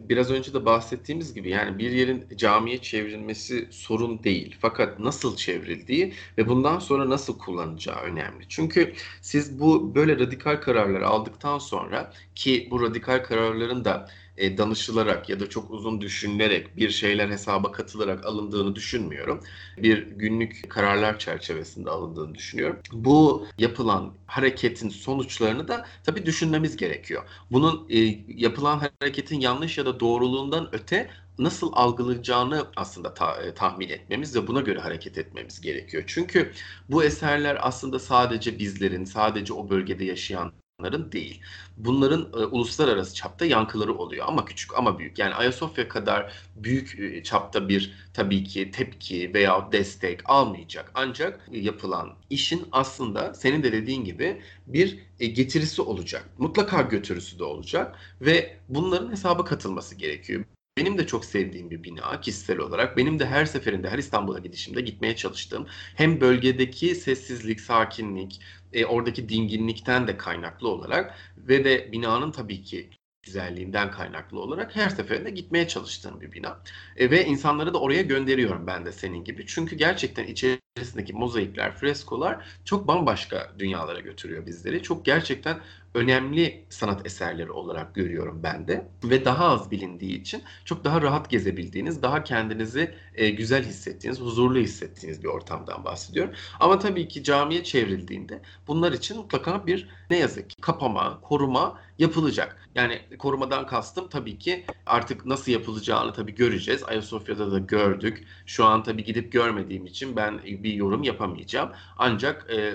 biraz 0.00 0.30
önce 0.30 0.54
de 0.54 0.64
bahsettiğimiz 0.64 1.34
gibi 1.34 1.50
yani 1.50 1.78
bir 1.78 1.90
yerin 1.90 2.28
camiye 2.36 2.82
çevrilmesi 2.82 3.68
sorun 3.70 4.24
değil. 4.24 4.56
Fakat 4.60 4.98
nasıl 4.98 5.36
çevrildiği 5.36 6.14
ve 6.38 6.48
bundan 6.48 6.78
sonra 6.78 7.10
nasıl 7.10 7.38
kullanacağı 7.38 8.00
önemli. 8.02 8.48
Çünkü 8.48 8.94
siz 9.20 9.60
bu 9.60 9.94
böyle 9.94 10.18
radikal 10.18 10.56
kararlar 10.60 11.00
aldıktan 11.00 11.58
sonra 11.58 12.12
ki 12.34 12.68
bu 12.70 12.82
radikal 12.82 13.24
kararların 13.24 13.84
da 13.84 14.08
e, 14.38 14.58
danışılarak 14.58 15.28
ya 15.28 15.40
da 15.40 15.48
çok 15.48 15.70
uzun 15.70 16.00
düşünülerek 16.00 16.76
bir 16.76 16.90
şeyler 16.90 17.28
hesaba 17.28 17.72
katılarak 17.72 18.26
alındığını 18.26 18.74
düşünmüyorum. 18.74 19.40
Bir 19.78 20.06
günlük 20.06 20.70
kararlar 20.70 21.18
çerçevesinde 21.18 21.90
alındığını 21.90 22.34
düşünüyorum. 22.34 22.80
Bu 22.92 23.46
yapılan 23.58 24.12
hareketin 24.26 24.88
sonuçlarını 24.88 25.68
da 25.68 25.86
tabii 26.04 26.26
düşünmemiz 26.26 26.76
gerekiyor. 26.76 27.24
Bunun 27.50 27.86
e, 27.90 27.98
yapılan 28.28 28.82
hareketin 29.00 29.40
yanlış 29.40 29.78
ya 29.78 29.86
da 29.86 30.00
doğruluğundan 30.00 30.68
öte 30.72 31.10
nasıl 31.38 31.72
algılayacağını 31.72 32.66
aslında 32.76 33.14
ta, 33.14 33.42
e, 33.42 33.54
tahmin 33.54 33.88
etmemiz 33.88 34.36
ve 34.36 34.46
buna 34.46 34.60
göre 34.60 34.80
hareket 34.80 35.18
etmemiz 35.18 35.60
gerekiyor. 35.60 36.04
Çünkü 36.06 36.52
bu 36.88 37.04
eserler 37.04 37.58
aslında 37.60 37.98
sadece 37.98 38.58
bizlerin, 38.58 39.04
sadece 39.04 39.52
o 39.52 39.70
bölgede 39.70 40.04
yaşayan 40.04 40.52
bunların 40.78 41.12
değil. 41.12 41.40
Bunların 41.76 42.20
e, 42.32 42.36
uluslararası 42.36 43.14
çapta 43.14 43.44
yankıları 43.44 43.94
oluyor 43.94 44.26
ama 44.28 44.44
küçük 44.44 44.78
ama 44.78 44.98
büyük. 44.98 45.18
Yani 45.18 45.34
Ayasofya 45.34 45.88
kadar 45.88 46.32
büyük 46.56 46.98
e, 47.00 47.22
çapta 47.22 47.68
bir 47.68 48.08
tabii 48.14 48.44
ki 48.44 48.70
tepki 48.70 49.34
veya 49.34 49.72
destek 49.72 50.20
almayacak. 50.24 50.90
Ancak 50.94 51.48
yapılan 51.52 52.14
işin 52.30 52.68
aslında 52.72 53.34
senin 53.34 53.62
de 53.62 53.72
dediğin 53.72 54.04
gibi 54.04 54.42
bir 54.66 54.98
e, 55.20 55.26
getirisi 55.26 55.82
olacak. 55.82 56.28
Mutlaka 56.38 56.82
götürüsü 56.82 57.38
de 57.38 57.44
olacak 57.44 57.96
ve 58.20 58.56
bunların 58.68 59.10
hesaba 59.10 59.44
katılması 59.44 59.94
gerekiyor. 59.94 60.44
Benim 60.78 60.98
de 60.98 61.06
çok 61.06 61.24
sevdiğim 61.24 61.70
bir 61.70 61.82
bina 61.82 62.20
kişisel 62.20 62.58
olarak. 62.58 62.96
Benim 62.96 63.18
de 63.18 63.26
her 63.26 63.44
seferinde 63.44 63.90
her 63.90 63.98
İstanbul'a 63.98 64.38
gidişimde 64.38 64.80
gitmeye 64.80 65.16
çalıştığım 65.16 65.66
hem 65.94 66.20
bölgedeki 66.20 66.94
sessizlik, 66.94 67.60
sakinlik, 67.60 68.40
e, 68.72 68.84
oradaki 68.86 69.28
dinginlikten 69.28 70.06
de 70.06 70.16
kaynaklı 70.16 70.68
olarak 70.68 71.14
ve 71.36 71.64
de 71.64 71.92
binanın 71.92 72.30
tabii 72.30 72.62
ki 72.62 72.90
güzelliğinden 73.22 73.90
kaynaklı 73.90 74.40
olarak 74.40 74.76
her 74.76 74.88
seferinde 74.88 75.30
gitmeye 75.30 75.68
çalıştığım 75.68 76.20
bir 76.20 76.32
bina. 76.32 76.58
E, 76.96 77.10
ve 77.10 77.24
insanları 77.24 77.74
da 77.74 77.80
oraya 77.80 78.02
gönderiyorum 78.02 78.66
ben 78.66 78.86
de 78.86 78.92
senin 78.92 79.24
gibi. 79.24 79.46
Çünkü 79.46 79.76
gerçekten 79.76 80.26
içerisindeki 80.26 81.12
mozaikler, 81.12 81.74
freskolar 81.74 82.46
çok 82.64 82.88
bambaşka 82.88 83.52
dünyalara 83.58 84.00
götürüyor 84.00 84.46
bizleri. 84.46 84.82
Çok 84.82 85.04
gerçekten 85.04 85.58
önemli 85.98 86.64
sanat 86.68 87.06
eserleri 87.06 87.50
olarak 87.50 87.94
görüyorum 87.94 88.40
ben 88.42 88.68
de. 88.68 88.88
Ve 89.04 89.24
daha 89.24 89.44
az 89.44 89.70
bilindiği 89.70 90.20
için 90.20 90.42
çok 90.64 90.84
daha 90.84 91.02
rahat 91.02 91.30
gezebildiğiniz, 91.30 92.02
daha 92.02 92.24
kendinizi 92.24 92.94
e, 93.14 93.30
güzel 93.30 93.64
hissettiğiniz, 93.64 94.20
huzurlu 94.20 94.58
hissettiğiniz 94.58 95.22
bir 95.22 95.28
ortamdan 95.28 95.84
bahsediyorum. 95.84 96.34
Ama 96.60 96.78
tabii 96.78 97.08
ki 97.08 97.24
camiye 97.24 97.64
çevrildiğinde 97.64 98.42
bunlar 98.66 98.92
için 98.92 99.16
mutlaka 99.16 99.66
bir 99.66 99.88
ne 100.10 100.18
yazık 100.18 100.50
ki 100.50 100.56
kapama, 100.60 101.20
koruma 101.20 101.80
yapılacak. 101.98 102.68
Yani 102.74 103.00
korumadan 103.18 103.66
kastım 103.66 104.08
tabii 104.08 104.38
ki 104.38 104.64
artık 104.86 105.26
nasıl 105.26 105.52
yapılacağını 105.52 106.12
tabii 106.12 106.34
göreceğiz. 106.34 106.84
Ayasofya'da 106.84 107.52
da 107.52 107.58
gördük. 107.58 108.26
Şu 108.46 108.64
an 108.64 108.82
tabii 108.82 109.04
gidip 109.04 109.32
görmediğim 109.32 109.86
için 109.86 110.16
ben 110.16 110.40
bir 110.44 110.74
yorum 110.74 111.02
yapamayacağım. 111.02 111.72
Ancak 111.98 112.50
e, 112.50 112.74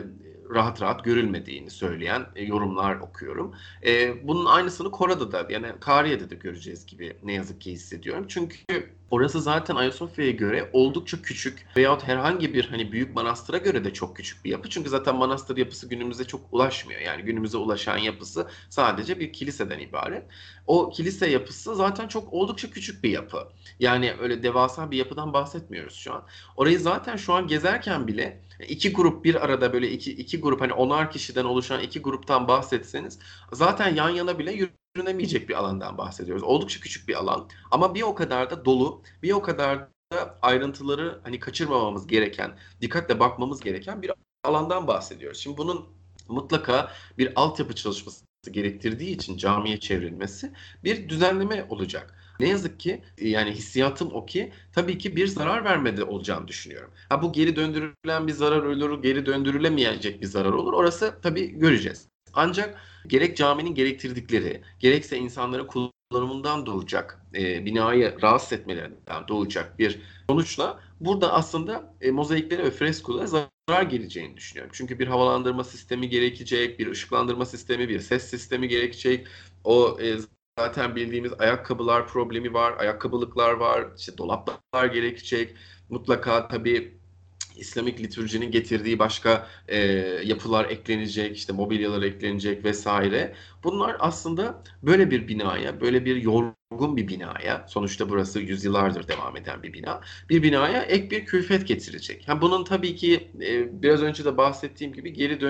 rahat 0.55 0.81
rahat 0.81 1.03
görülmediğini 1.03 1.69
söyleyen 1.69 2.25
e, 2.35 2.43
yorumlar 2.43 2.95
okuyorum. 2.95 3.55
E, 3.85 4.27
bunun 4.27 4.45
aynısını 4.45 4.91
Korada 4.91 5.31
da 5.31 5.47
yani 5.49 5.67
Kariye'de 5.79 6.29
de 6.29 6.35
göreceğiz 6.35 6.85
gibi 6.85 7.17
ne 7.23 7.33
yazık 7.33 7.61
ki 7.61 7.71
hissediyorum. 7.71 8.25
Çünkü 8.27 8.89
orası 9.11 9.41
zaten 9.41 9.75
Ayasofya'ya 9.75 10.31
göre 10.31 10.69
oldukça 10.73 11.21
küçük 11.21 11.65
veyahut 11.77 12.03
herhangi 12.03 12.53
bir 12.53 12.65
hani 12.65 12.91
büyük 12.91 13.15
manastıra 13.15 13.57
göre 13.57 13.83
de 13.83 13.93
çok 13.93 14.17
küçük 14.17 14.45
bir 14.45 14.51
yapı. 14.51 14.69
Çünkü 14.69 14.89
zaten 14.89 15.15
manastır 15.15 15.57
yapısı 15.57 15.89
günümüze 15.89 16.23
çok 16.23 16.41
ulaşmıyor. 16.51 17.01
Yani 17.01 17.21
günümüze 17.21 17.57
ulaşan 17.57 17.97
yapısı 17.97 18.47
sadece 18.69 19.19
bir 19.19 19.33
kiliseden 19.33 19.79
ibaret. 19.79 20.23
O 20.67 20.89
kilise 20.89 21.29
yapısı 21.29 21.75
zaten 21.75 22.07
çok 22.07 22.33
oldukça 22.33 22.69
küçük 22.69 23.03
bir 23.03 23.09
yapı. 23.09 23.47
Yani 23.79 24.13
öyle 24.19 24.43
devasa 24.43 24.91
bir 24.91 24.97
yapıdan 24.97 25.33
bahsetmiyoruz 25.33 25.95
şu 25.95 26.13
an. 26.13 26.23
Orayı 26.57 26.79
zaten 26.79 27.15
şu 27.15 27.33
an 27.33 27.47
gezerken 27.47 28.07
bile 28.07 28.42
iki 28.59 28.93
grup 28.93 29.25
bir 29.25 29.45
arada 29.45 29.73
böyle 29.73 29.91
iki, 29.91 30.11
iki 30.11 30.39
grup 30.39 30.61
hani 30.61 30.73
onar 30.73 31.11
kişiden 31.11 31.45
oluşan 31.45 31.81
iki 31.81 31.99
gruptan 31.99 32.47
bahsetseniz 32.47 33.19
zaten 33.51 33.95
yan 33.95 34.09
yana 34.09 34.39
bile 34.39 34.69
yürünemeyecek 34.95 35.49
bir 35.49 35.53
alandan 35.55 35.97
bahsediyoruz. 35.97 36.43
Oldukça 36.43 36.79
küçük 36.79 37.07
bir 37.07 37.15
alan 37.15 37.49
ama 37.71 37.95
bir 37.95 38.01
o 38.01 38.15
kadar 38.15 38.49
da 38.49 38.65
dolu, 38.65 39.03
bir 39.23 39.31
o 39.31 39.41
kadar 39.41 39.87
da 40.13 40.39
ayrıntıları 40.41 41.19
hani 41.23 41.39
kaçırmamamız 41.39 42.07
gereken, 42.07 42.57
dikkatle 42.81 43.19
bakmamız 43.19 43.59
gereken 43.59 44.01
bir 44.01 44.11
alandan 44.43 44.87
bahsediyoruz. 44.87 45.39
Şimdi 45.39 45.57
bunun 45.57 45.85
mutlaka 46.27 46.91
bir 47.17 47.31
altyapı 47.35 47.75
çalışması 47.75 48.25
gerektirdiği 48.51 49.15
için 49.15 49.37
camiye 49.37 49.79
çevrilmesi 49.79 50.53
bir 50.83 51.09
düzenleme 51.09 51.65
olacak. 51.69 52.22
Ne 52.43 52.49
yazık 52.49 52.79
ki 52.79 53.01
e, 53.17 53.29
yani 53.29 53.51
hissiyatım 53.51 54.09
o 54.13 54.25
ki 54.25 54.51
tabii 54.71 54.97
ki 54.97 55.15
bir 55.15 55.27
zarar 55.27 55.65
vermede 55.65 56.03
olacağını 56.03 56.47
düşünüyorum. 56.47 56.91
Ha 57.09 57.21
bu 57.21 57.33
geri 57.33 57.55
döndürülen 57.55 58.27
bir 58.27 58.31
zarar 58.33 58.63
olur, 58.63 59.03
geri 59.03 59.25
döndürülemeyecek 59.25 60.21
bir 60.21 60.25
zarar 60.25 60.51
olur. 60.51 60.73
Orası 60.73 61.19
tabii 61.21 61.59
göreceğiz. 61.59 62.07
Ancak 62.33 62.81
gerek 63.07 63.37
caminin 63.37 63.75
gerektirdikleri, 63.75 64.61
gerekse 64.79 65.17
insanların 65.17 65.67
kullanımından 65.67 66.65
doğacak, 66.65 67.25
e, 67.35 67.65
binayı 67.65 68.17
rahatsız 68.21 68.53
etmelerinden 68.53 69.27
doğacak 69.27 69.79
bir 69.79 70.01
sonuçla 70.29 70.79
burada 70.99 71.33
aslında 71.33 71.93
e, 72.01 72.11
mozaiklere 72.11 72.63
ve 72.63 72.71
freskolara 72.71 73.27
zarar 73.27 73.83
geleceğini 73.83 74.37
düşünüyorum. 74.37 74.71
Çünkü 74.75 74.99
bir 74.99 75.07
havalandırma 75.07 75.63
sistemi 75.63 76.09
gerekecek, 76.09 76.79
bir 76.79 76.87
ışıklandırma 76.91 77.45
sistemi, 77.45 77.89
bir 77.89 77.99
ses 77.99 78.29
sistemi 78.29 78.67
gerekecek. 78.67 79.27
O 79.63 79.97
e, 80.01 80.17
zaten 80.59 80.95
bildiğimiz 80.95 81.31
ayakkabılar 81.39 82.07
problemi 82.07 82.53
var, 82.53 82.73
ayakkabılıklar 82.77 83.53
var, 83.53 83.87
işte 83.97 84.17
dolaplar 84.17 84.85
gerekecek. 84.85 85.55
Mutlaka 85.89 86.47
tabii 86.47 86.97
İslamik 87.57 87.99
liturjinin 87.99 88.51
getirdiği 88.51 88.99
başka 88.99 89.47
e, 89.67 89.77
yapılar 90.23 90.65
eklenecek, 90.69 91.37
işte 91.37 91.53
mobilyalar 91.53 92.01
eklenecek 92.01 92.65
vesaire. 92.65 93.33
Bunlar 93.63 93.95
aslında 93.99 94.63
böyle 94.83 95.11
bir 95.11 95.27
binaya, 95.27 95.81
böyle 95.81 96.05
bir 96.05 96.15
yorgun 96.15 96.97
bir 96.97 97.07
binaya, 97.07 97.65
sonuçta 97.67 98.09
burası 98.09 98.39
yüzyıllardır 98.39 99.07
devam 99.07 99.37
eden 99.37 99.63
bir 99.63 99.73
bina, 99.73 100.01
bir 100.29 100.43
binaya 100.43 100.81
ek 100.81 101.09
bir 101.11 101.25
külfet 101.25 101.67
getirecek. 101.67 102.29
Ha, 102.29 102.41
bunun 102.41 102.63
tabii 102.63 102.95
ki 102.95 103.31
e, 103.41 103.81
biraz 103.81 104.01
önce 104.01 104.25
de 104.25 104.37
bahsettiğim 104.37 104.93
gibi 104.93 105.13
geri 105.13 105.41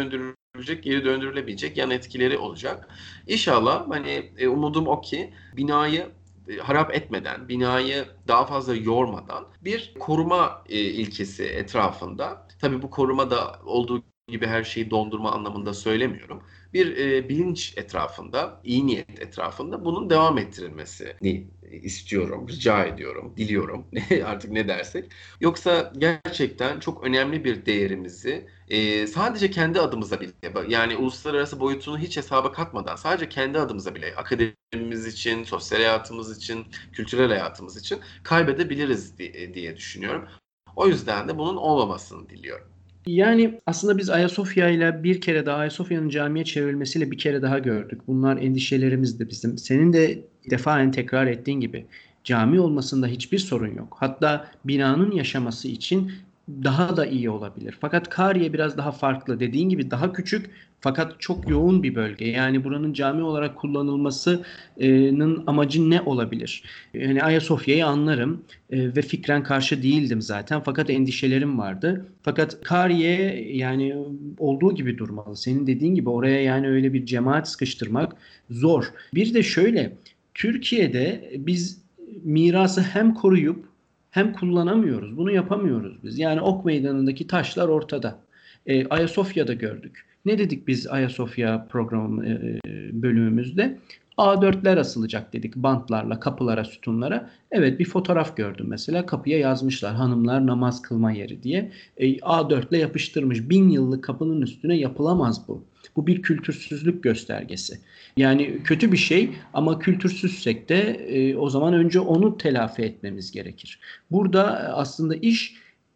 döndürülecek, 0.56 0.84
geri 0.84 1.06
döndürülebilecek 1.06 1.78
yan 1.78 1.92
etkileri 1.92 2.38
olacak. 2.38 2.88
İnşallah 3.28 3.89
hani 3.89 4.32
e, 4.38 4.48
umudum 4.48 4.88
o 4.88 5.02
ki 5.02 5.34
binayı 5.58 6.10
e, 6.48 6.58
harap 6.58 6.96
etmeden, 6.96 7.50
binayı 7.50 8.06
daha 8.28 8.46
fazla 8.46 8.76
yormadan 8.76 9.48
bir 9.62 9.94
koruma 10.00 10.63
e, 10.70 10.80
ilkesi 10.80 11.44
etrafında, 11.44 12.48
tabii 12.62 12.82
bu 12.82 12.89
koruma 12.89 13.32
da 13.32 13.60
olduğu 13.66 14.04
gibi 14.28 14.48
her 14.48 14.63
şeyi 14.63 14.92
dondurma 14.92 15.32
anlamında 15.32 15.74
söylemiyorum. 15.74 16.44
Bir 16.74 16.98
e, 16.98 17.30
bilinç 17.30 17.78
etrafında, 17.78 18.62
iyi 18.63 18.88
niyet 18.88 19.22
etrafında 19.22 19.86
bunun 19.86 20.10
devam 20.10 20.38
ettirilmesini 20.38 21.48
istiyorum, 21.82 22.48
rica 22.50 22.86
ediyorum, 22.86 23.34
diliyorum 23.38 23.88
artık 24.26 24.52
ne 24.52 24.68
dersek. 24.68 25.12
Yoksa 25.42 25.94
gerçekten 25.98 26.80
çok 26.80 27.04
önemli 27.04 27.44
bir 27.44 27.66
değerimizi 27.66 28.48
e, 28.70 29.08
sadece 29.08 29.52
kendi 29.52 29.80
adımıza 29.80 30.22
bile 30.22 30.32
yani 30.68 30.96
uluslararası 30.98 31.60
boyutunu 31.60 32.00
hiç 32.00 32.18
hesaba 32.18 32.52
katmadan 32.52 32.96
sadece 32.96 33.30
kendi 33.30 33.60
adımıza 33.60 33.96
bile 33.96 34.16
akademimiz 34.16 35.08
için, 35.08 35.44
sosyal 35.44 35.78
hayatımız 35.78 36.38
için, 36.38 36.66
kültürel 36.94 37.28
hayatımız 37.28 37.78
için 37.78 38.00
kaybedebiliriz 38.24 39.18
diye, 39.18 39.54
diye 39.54 39.78
düşünüyorum. 39.78 40.28
O 40.76 40.88
yüzden 40.88 41.28
de 41.28 41.38
bunun 41.38 41.56
olmamasını 41.56 42.30
diliyorum. 42.30 42.68
Yani 43.08 43.62
aslında 43.66 43.98
biz 43.98 44.10
Ayasofya 44.10 44.70
ile 44.70 45.04
bir 45.04 45.22
kere 45.22 45.46
daha 45.46 45.58
Ayasofya'nın 45.58 46.10
camiye 46.10 46.46
çevrilmesiyle 46.46 47.12
bir 47.12 47.18
kere 47.18 47.42
daha 47.42 47.60
gördük. 47.60 48.02
Bunlar 48.08 48.38
endişelerimiz 48.38 49.20
de 49.20 49.30
bizim. 49.30 49.58
Senin 49.58 49.94
de 49.94 50.26
defaen 50.50 50.92
tekrar 50.92 51.28
ettiğin 51.28 51.60
gibi 51.60 51.86
cami 52.24 52.60
olmasında 52.60 53.08
hiçbir 53.08 53.40
sorun 53.40 53.76
yok. 53.76 53.98
Hatta 54.00 54.48
binanın 54.66 55.12
yaşaması 55.12 55.68
için 55.68 56.12
daha 56.50 56.98
da 56.98 57.06
iyi 57.06 57.30
olabilir. 57.30 57.78
Fakat 57.82 58.10
Kariye 58.10 58.54
biraz 58.54 58.78
daha 58.78 58.92
farklı. 58.92 59.40
Dediğin 59.40 59.70
gibi 59.70 59.92
daha 59.92 60.14
küçük 60.14 60.50
fakat 60.82 61.16
çok 61.20 61.50
yoğun 61.50 61.84
bir 61.84 61.96
bölge. 61.96 62.26
Yani 62.26 62.64
buranın 62.64 62.94
cami 62.94 63.24
olarak 63.24 63.56
kullanılmasının 63.56 65.44
amacı 65.48 65.90
ne 65.90 66.02
olabilir? 66.02 66.64
Yani 66.94 67.24
Ayasofya'yı 67.24 67.86
anlarım 67.86 68.44
e, 68.70 68.96
ve 68.96 69.02
fikren 69.02 69.44
karşı 69.44 69.84
değildim 69.84 70.22
zaten. 70.22 70.62
Fakat 70.66 70.90
endişelerim 70.90 71.60
vardı. 71.60 72.06
Fakat 72.24 72.64
Kariye 72.64 73.48
yani 73.54 73.96
olduğu 74.38 74.76
gibi 74.76 74.98
durmalı. 74.98 75.38
Senin 75.38 75.68
dediğin 75.68 75.96
gibi 75.96 76.10
oraya 76.10 76.42
yani 76.42 76.68
öyle 76.68 76.94
bir 76.94 77.06
cemaat 77.06 77.50
sıkıştırmak 77.50 78.16
zor. 78.50 78.92
Bir 79.14 79.34
de 79.34 79.44
şöyle 79.44 79.94
Türkiye'de 80.34 81.32
biz 81.38 81.84
mirası 82.24 82.82
hem 82.82 83.13
koruyup 83.13 83.65
hem 84.12 84.34
kullanamıyoruz. 84.34 85.17
Bunu 85.17 85.32
yapamıyoruz 85.32 85.98
biz. 86.04 86.19
Yani 86.19 86.41
Ok 86.41 86.65
Meydanı'ndaki 86.65 87.28
taşlar 87.28 87.67
ortada. 87.67 88.19
E, 88.65 88.88
Ayasofya'da 88.88 89.54
gördük. 89.54 90.06
Ne 90.26 90.38
dedik 90.38 90.67
biz 90.67 90.88
Ayasofya 90.88 91.67
program 91.69 92.24
e, 92.24 92.60
bölümümüzde? 92.93 93.80
A4'ler 94.17 94.80
asılacak 94.80 95.34
dedik 95.34 95.56
bantlarla 95.56 96.19
kapılara 96.19 96.65
sütunlara. 96.65 97.30
Evet 97.52 97.80
bir 97.80 97.86
fotoğraf 97.86 98.38
gördüm 98.38 98.65
mesela 98.69 99.06
kapıya 99.06 99.39
yazmışlar 99.39 99.96
hanımlar 99.96 100.48
namaz 100.48 100.82
kılma 100.82 101.12
yeri 101.12 101.43
diye. 101.43 101.72
E, 101.98 102.17
A4 102.17 102.69
ile 102.69 102.78
yapıştırmış 102.78 103.50
bin 103.50 103.69
yıllık 103.69 104.04
kapının 104.04 104.41
üstüne 104.41 104.78
yapılamaz 104.78 105.48
bu. 105.48 105.63
Bu 105.96 106.08
bir 106.08 106.22
kültürsüzlük 106.22 107.04
göstergesi. 107.04 107.80
Yani 108.17 108.63
kötü 108.63 108.91
bir 108.91 108.98
şey 108.98 109.30
ama 109.54 109.80
kültürsüzsek 109.80 110.69
de 110.69 110.82
e, 110.93 111.36
o 111.36 111.50
zaman 111.50 111.74
önce 111.74 112.00
onu 112.00 112.38
telafi 112.38 112.82
etmemiz 112.82 113.32
gerekir. 113.32 113.80
Burada 114.12 114.43
aslında 114.74 115.15
iş 115.15 115.56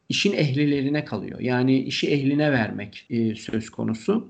işin 0.09 0.33
ehlilerine 0.33 1.05
kalıyor. 1.05 1.39
Yani 1.39 1.79
işi 1.79 2.07
ehline 2.07 2.51
vermek 2.51 3.05
e, 3.09 3.35
söz 3.35 3.69
konusu. 3.69 4.27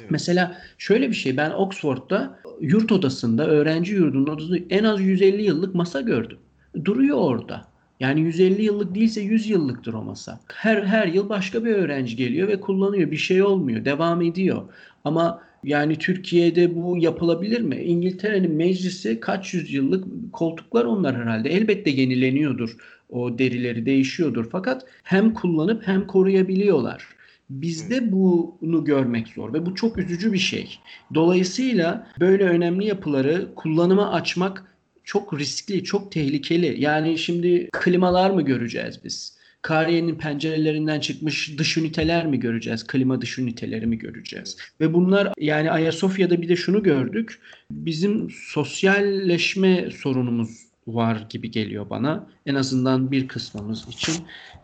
Evet. 0.00 0.10
Mesela 0.10 0.58
şöyle 0.78 1.08
bir 1.08 1.14
şey 1.14 1.36
ben 1.36 1.50
Oxford'da 1.50 2.40
yurt 2.60 2.92
odasında 2.92 3.46
öğrenci 3.46 3.94
yurdunun 3.94 4.26
odasında 4.26 4.58
en 4.70 4.84
az 4.84 5.00
150 5.00 5.42
yıllık 5.42 5.74
masa 5.74 6.00
gördüm. 6.00 6.38
Duruyor 6.84 7.18
orada. 7.18 7.70
Yani 8.00 8.20
150 8.20 8.62
yıllık 8.62 8.94
değilse 8.94 9.20
100 9.20 9.50
yıllıktır 9.50 9.94
o 9.94 10.02
masa. 10.02 10.40
Her 10.54 10.82
her 10.82 11.06
yıl 11.06 11.28
başka 11.28 11.64
bir 11.64 11.70
öğrenci 11.70 12.16
geliyor 12.16 12.48
ve 12.48 12.60
kullanıyor. 12.60 13.10
Bir 13.10 13.16
şey 13.16 13.42
olmuyor, 13.42 13.84
devam 13.84 14.22
ediyor. 14.22 14.62
Ama 15.04 15.42
yani 15.64 15.96
Türkiye'de 15.98 16.74
bu 16.76 16.98
yapılabilir 16.98 17.60
mi? 17.60 17.76
İngiltere'nin 17.76 18.52
meclisi 18.52 19.20
kaç 19.20 19.54
yüzyıllık 19.54 20.32
koltuklar 20.32 20.84
onlar 20.84 21.16
herhalde. 21.16 21.50
Elbette 21.50 21.90
yenileniyordur. 21.90 22.76
O 23.08 23.38
derileri 23.38 23.86
değişiyordur. 23.86 24.48
Fakat 24.52 24.86
hem 25.02 25.34
kullanıp 25.34 25.86
hem 25.86 26.06
koruyabiliyorlar. 26.06 27.06
Bizde 27.50 28.12
bunu 28.12 28.84
görmek 28.84 29.28
zor 29.28 29.52
ve 29.52 29.66
bu 29.66 29.74
çok 29.74 29.98
üzücü 29.98 30.32
bir 30.32 30.38
şey. 30.38 30.78
Dolayısıyla 31.14 32.06
böyle 32.20 32.44
önemli 32.44 32.86
yapıları 32.86 33.48
kullanıma 33.54 34.12
açmak 34.12 34.76
çok 35.04 35.38
riskli, 35.38 35.84
çok 35.84 36.12
tehlikeli. 36.12 36.80
Yani 36.80 37.18
şimdi 37.18 37.68
klimalar 37.72 38.30
mı 38.30 38.42
göreceğiz 38.42 39.00
biz? 39.04 39.39
Kariyenin 39.62 40.14
pencerelerinden 40.14 41.00
çıkmış 41.00 41.58
dış 41.58 41.76
üniteler 41.76 42.26
mi 42.26 42.40
göreceğiz? 42.40 42.86
Klima 42.86 43.20
dış 43.20 43.38
üniteleri 43.38 43.86
mi 43.86 43.98
göreceğiz? 43.98 44.56
Ve 44.80 44.94
bunlar 44.94 45.32
yani 45.38 45.70
Ayasofya'da 45.70 46.42
bir 46.42 46.48
de 46.48 46.56
şunu 46.56 46.82
gördük. 46.82 47.40
Bizim 47.70 48.30
sosyalleşme 48.30 49.90
sorunumuz 49.90 50.69
var 50.94 51.26
gibi 51.30 51.50
geliyor 51.50 51.90
bana. 51.90 52.26
En 52.46 52.54
azından 52.54 53.10
bir 53.10 53.28
kısmımız 53.28 53.88
için. 53.88 54.14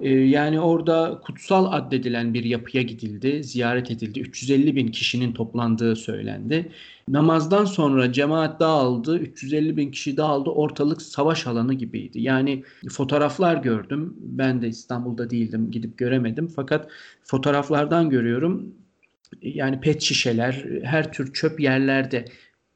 Ee, 0.00 0.08
yani 0.10 0.60
orada 0.60 1.20
kutsal 1.24 1.72
addedilen 1.72 2.34
bir 2.34 2.44
yapıya 2.44 2.82
gidildi, 2.82 3.44
ziyaret 3.44 3.90
edildi. 3.90 4.20
350 4.20 4.76
bin 4.76 4.88
kişinin 4.88 5.32
toplandığı 5.32 5.96
söylendi. 5.96 6.72
Namazdan 7.08 7.64
sonra 7.64 8.12
cemaat 8.12 8.60
dağıldı, 8.60 9.18
350 9.18 9.76
bin 9.76 9.90
kişi 9.90 10.16
dağıldı. 10.16 10.50
Ortalık 10.50 11.02
savaş 11.02 11.46
alanı 11.46 11.74
gibiydi. 11.74 12.20
Yani 12.20 12.64
fotoğraflar 12.90 13.56
gördüm. 13.56 14.16
Ben 14.18 14.62
de 14.62 14.68
İstanbul'da 14.68 15.30
değildim, 15.30 15.70
gidip 15.70 15.98
göremedim. 15.98 16.48
Fakat 16.48 16.90
fotoğraflardan 17.24 18.10
görüyorum. 18.10 18.74
Yani 19.42 19.80
pet 19.80 20.02
şişeler, 20.02 20.66
her 20.82 21.12
tür 21.12 21.32
çöp 21.32 21.60
yerlerde 21.60 22.24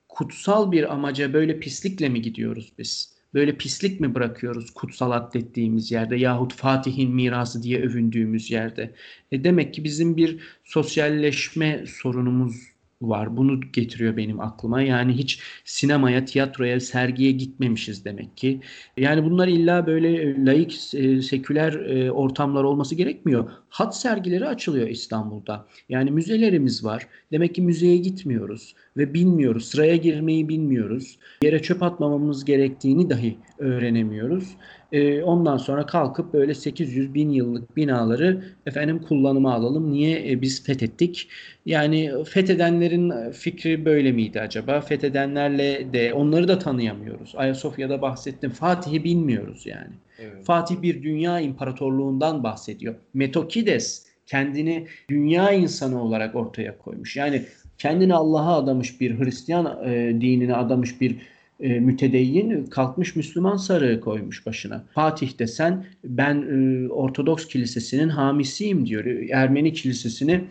kutsal 0.08 0.72
bir 0.72 0.92
amaca 0.92 1.32
böyle 1.32 1.60
pislikle 1.60 2.08
mi 2.08 2.22
gidiyoruz 2.22 2.72
biz? 2.78 3.19
Böyle 3.34 3.56
pislik 3.56 4.00
mi 4.00 4.14
bırakıyoruz 4.14 4.70
kutsal 4.70 5.10
addettiğimiz 5.10 5.90
yerde 5.90 6.16
yahut 6.16 6.54
Fatih'in 6.54 7.14
mirası 7.14 7.62
diye 7.62 7.82
övündüğümüz 7.82 8.50
yerde? 8.50 8.94
E 9.32 9.44
demek 9.44 9.74
ki 9.74 9.84
bizim 9.84 10.16
bir 10.16 10.40
sosyalleşme 10.64 11.84
sorunumuz 11.86 12.70
var. 13.02 13.36
Bunu 13.36 13.60
getiriyor 13.60 14.16
benim 14.16 14.40
aklıma. 14.40 14.82
Yani 14.82 15.12
hiç 15.12 15.40
sinemaya, 15.64 16.24
tiyatroya, 16.24 16.80
sergiye 16.80 17.32
gitmemişiz 17.32 18.04
demek 18.04 18.36
ki. 18.36 18.60
Yani 18.96 19.24
bunlar 19.24 19.48
illa 19.48 19.86
böyle 19.86 20.44
laik, 20.46 20.94
e, 20.94 21.22
seküler 21.22 21.72
e, 21.72 22.12
ortamlar 22.12 22.64
olması 22.64 22.94
gerekmiyor. 22.94 23.50
Hat 23.68 23.96
sergileri 23.96 24.48
açılıyor 24.48 24.88
İstanbul'da. 24.88 25.66
Yani 25.88 26.10
müzelerimiz 26.10 26.84
var. 26.84 27.06
Demek 27.32 27.54
ki 27.54 27.62
müzeye 27.62 27.96
gitmiyoruz 27.96 28.74
ve 28.96 29.14
bilmiyoruz. 29.14 29.64
Sıraya 29.68 29.96
girmeyi 29.96 30.48
bilmiyoruz. 30.48 31.18
Yere 31.42 31.62
çöp 31.62 31.82
atmamamız 31.82 32.44
gerektiğini 32.44 33.10
dahi 33.10 33.36
öğrenemiyoruz. 33.58 34.56
E, 34.92 35.22
ondan 35.22 35.56
sonra 35.56 35.86
kalkıp 35.86 36.32
böyle 36.32 36.54
800 36.54 37.14
bin 37.14 37.30
yıllık 37.30 37.76
binaları 37.76 38.44
efendim 38.66 39.02
kullanıma 39.08 39.54
alalım. 39.54 39.92
Niye 39.92 40.30
e, 40.30 40.40
biz 40.40 40.64
fethettik? 40.64 41.28
Yani 41.66 42.12
fethedenlerin 42.24 43.32
fikri 43.32 43.84
böyle 43.84 44.12
miydi 44.12 44.40
acaba? 44.40 44.80
Fethedenlerle 44.80 45.92
de 45.92 46.14
onları 46.14 46.48
da 46.48 46.58
tanıyamıyoruz. 46.58 47.32
Ayasofya'da 47.36 48.02
bahsettim. 48.02 48.50
Fatih'i 48.50 49.04
bilmiyoruz 49.04 49.66
yani. 49.66 49.94
Evet. 50.18 50.44
Fatih 50.44 50.82
bir 50.82 51.02
dünya 51.02 51.40
imparatorluğundan 51.40 52.44
bahsediyor. 52.44 52.94
Metokides 53.14 54.10
kendini 54.26 54.86
dünya 55.10 55.52
insanı 55.52 56.02
olarak 56.02 56.34
ortaya 56.34 56.78
koymuş. 56.78 57.16
Yani 57.16 57.42
kendini 57.80 58.14
Allah'a 58.14 58.56
adamış 58.56 59.00
bir 59.00 59.18
Hristiyan 59.18 59.78
e, 59.84 60.20
dinine 60.20 60.54
adamış 60.54 61.00
bir 61.00 61.16
e, 61.60 61.80
mütedeyyin 61.80 62.66
kalkmış 62.66 63.16
Müslüman 63.16 63.56
sarığı 63.56 64.00
koymuş 64.00 64.46
başına. 64.46 64.84
Fatih 64.94 65.38
desen 65.38 65.84
ben 66.04 66.34
e, 66.34 66.88
Ortodoks 66.88 67.46
kilisesinin 67.46 68.08
hamisiyim 68.08 68.86
diyor. 68.86 69.04
Ermeni 69.30 69.72
kilisesini 69.72 70.44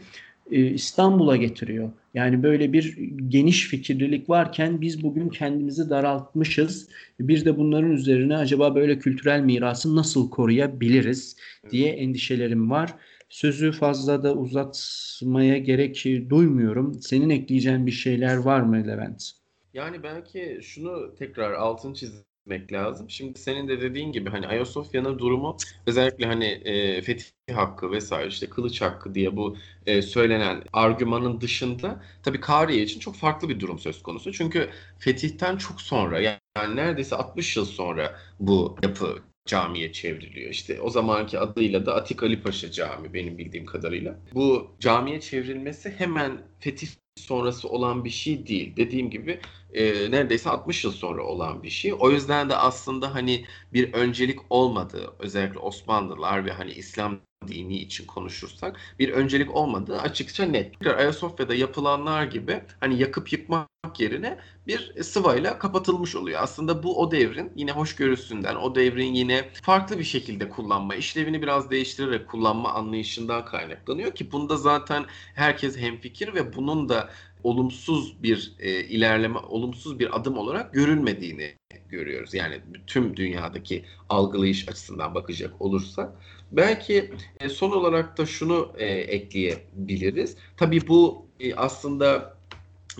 e, 0.51 0.65
İstanbul'a 0.65 1.35
getiriyor. 1.35 1.89
Yani 2.13 2.43
böyle 2.43 2.73
bir 2.73 2.97
geniş 3.27 3.67
fikirlilik 3.67 4.29
varken 4.29 4.81
biz 4.81 5.03
bugün 5.03 5.29
kendimizi 5.29 5.89
daraltmışız. 5.89 6.87
Bir 7.19 7.45
de 7.45 7.57
bunların 7.57 7.91
üzerine 7.91 8.37
acaba 8.37 8.75
böyle 8.75 8.99
kültürel 8.99 9.39
mirası 9.39 9.95
nasıl 9.95 10.29
koruyabiliriz 10.29 11.35
diye 11.71 11.89
endişelerim 11.89 12.71
var. 12.71 12.93
Sözü 13.29 13.71
fazla 13.71 14.23
da 14.23 14.33
uzatmaya 14.33 15.57
gerek 15.57 16.05
duymuyorum. 16.29 16.93
Senin 16.93 17.29
ekleyeceğin 17.29 17.85
bir 17.85 17.91
şeyler 17.91 18.37
var 18.37 18.61
mı 18.61 18.87
Levent? 18.87 19.31
Yani 19.73 20.03
belki 20.03 20.59
şunu 20.63 21.15
tekrar 21.15 21.53
altını 21.53 21.93
çizmek 21.93 22.73
lazım. 22.73 23.09
Şimdi 23.09 23.39
senin 23.39 23.67
de 23.67 23.81
dediğin 23.81 24.11
gibi 24.11 24.29
hani 24.29 24.47
Ayasofya'nın 24.47 25.19
durumu 25.19 25.57
özellikle 25.87 26.25
hani 26.25 26.45
e, 26.45 27.01
fetih 27.01 27.25
hakkı 27.51 27.91
vesaire 27.91 28.27
işte 28.27 28.49
kılıç 28.49 28.81
hakkı 28.81 29.15
diye 29.15 29.37
bu 29.37 29.57
e, 29.85 30.01
söylenen 30.01 30.63
argümanın 30.73 31.41
dışında 31.41 32.03
tabii 32.23 32.39
Kariye 32.39 32.83
için 32.83 32.99
çok 32.99 33.15
farklı 33.15 33.49
bir 33.49 33.59
durum 33.59 33.79
söz 33.79 34.03
konusu. 34.03 34.31
Çünkü 34.31 34.69
fetihten 34.99 35.57
çok 35.57 35.81
sonra 35.81 36.19
yani 36.19 36.75
neredeyse 36.75 37.15
60 37.15 37.57
yıl 37.57 37.65
sonra 37.65 38.19
bu 38.39 38.77
yapı 38.83 39.28
camiye 39.49 39.93
çevriliyor. 39.93 40.51
İşte 40.51 40.81
o 40.81 40.89
zamanki 40.89 41.39
adıyla 41.39 41.85
da 41.85 41.95
Atik 41.95 42.23
Ali 42.23 42.41
Paşa 42.41 42.71
Camii 42.71 43.13
benim 43.13 43.37
bildiğim 43.37 43.65
kadarıyla. 43.65 44.19
Bu 44.33 44.71
camiye 44.79 45.21
çevrilmesi 45.21 45.89
hemen 45.97 46.41
fetih 46.59 46.87
sonrası 47.15 47.69
olan 47.69 48.05
bir 48.05 48.09
şey 48.09 48.47
değil. 48.47 48.75
Dediğim 48.77 49.09
gibi 49.09 49.39
e, 49.73 50.11
neredeyse 50.11 50.49
60 50.49 50.83
yıl 50.83 50.91
sonra 50.91 51.23
olan 51.23 51.63
bir 51.63 51.69
şey. 51.69 51.93
O 51.99 52.11
yüzden 52.11 52.49
de 52.49 52.55
aslında 52.55 53.15
hani 53.15 53.45
bir 53.73 53.93
öncelik 53.93 54.39
olmadığı 54.49 55.13
özellikle 55.19 55.59
Osmanlılar 55.59 56.45
ve 56.45 56.51
hani 56.51 56.71
İslam 56.71 57.19
dini 57.47 57.77
için 57.77 58.05
konuşursak 58.05 58.77
bir 58.99 59.09
öncelik 59.09 59.55
olmadığı 59.55 59.99
açıkça 59.99 60.45
net. 60.45 60.87
Ayasofya'da 60.97 61.55
yapılanlar 61.55 62.23
gibi 62.23 62.61
hani 62.79 62.99
yakıp 62.99 63.33
yıkmak 63.33 63.69
yerine 63.99 64.37
bir 64.67 65.03
sıvayla 65.03 65.59
kapatılmış 65.59 66.15
oluyor. 66.15 66.39
Aslında 66.43 66.83
bu 66.83 67.01
o 67.01 67.11
devrin 67.11 67.51
yine 67.55 67.71
hoşgörüsünden, 67.71 68.55
o 68.55 68.75
devrin 68.75 69.13
yine 69.13 69.49
farklı 69.61 69.99
bir 69.99 70.03
şekilde 70.03 70.49
kullanma, 70.49 70.95
işlevini 70.95 71.41
biraz 71.41 71.71
değiştirerek 71.71 72.27
kullanma 72.27 72.73
anlayışından 72.73 73.45
kaynaklanıyor 73.45 74.15
ki 74.15 74.31
bunda 74.31 74.57
zaten 74.57 75.05
herkes 75.35 75.77
hemfikir 75.77 76.33
ve 76.33 76.55
bunun 76.55 76.89
da 76.89 77.09
olumsuz 77.43 78.23
bir 78.23 78.53
e, 78.59 78.83
ilerleme, 78.83 79.39
olumsuz 79.39 79.99
bir 79.99 80.15
adım 80.15 80.37
olarak 80.37 80.73
görülmediğini 80.73 81.55
görüyoruz. 81.89 82.33
Yani 82.33 82.61
tüm 82.87 83.15
dünyadaki 83.15 83.85
algılayış 84.09 84.69
açısından 84.69 85.15
bakacak 85.15 85.61
olursak. 85.61 86.13
Belki 86.51 87.11
e, 87.39 87.49
son 87.49 87.71
olarak 87.71 88.17
da 88.17 88.25
şunu 88.25 88.73
e, 88.77 88.85
ekleyebiliriz. 88.85 90.35
Tabii 90.57 90.87
bu 90.87 91.27
e, 91.39 91.55
aslında 91.55 92.37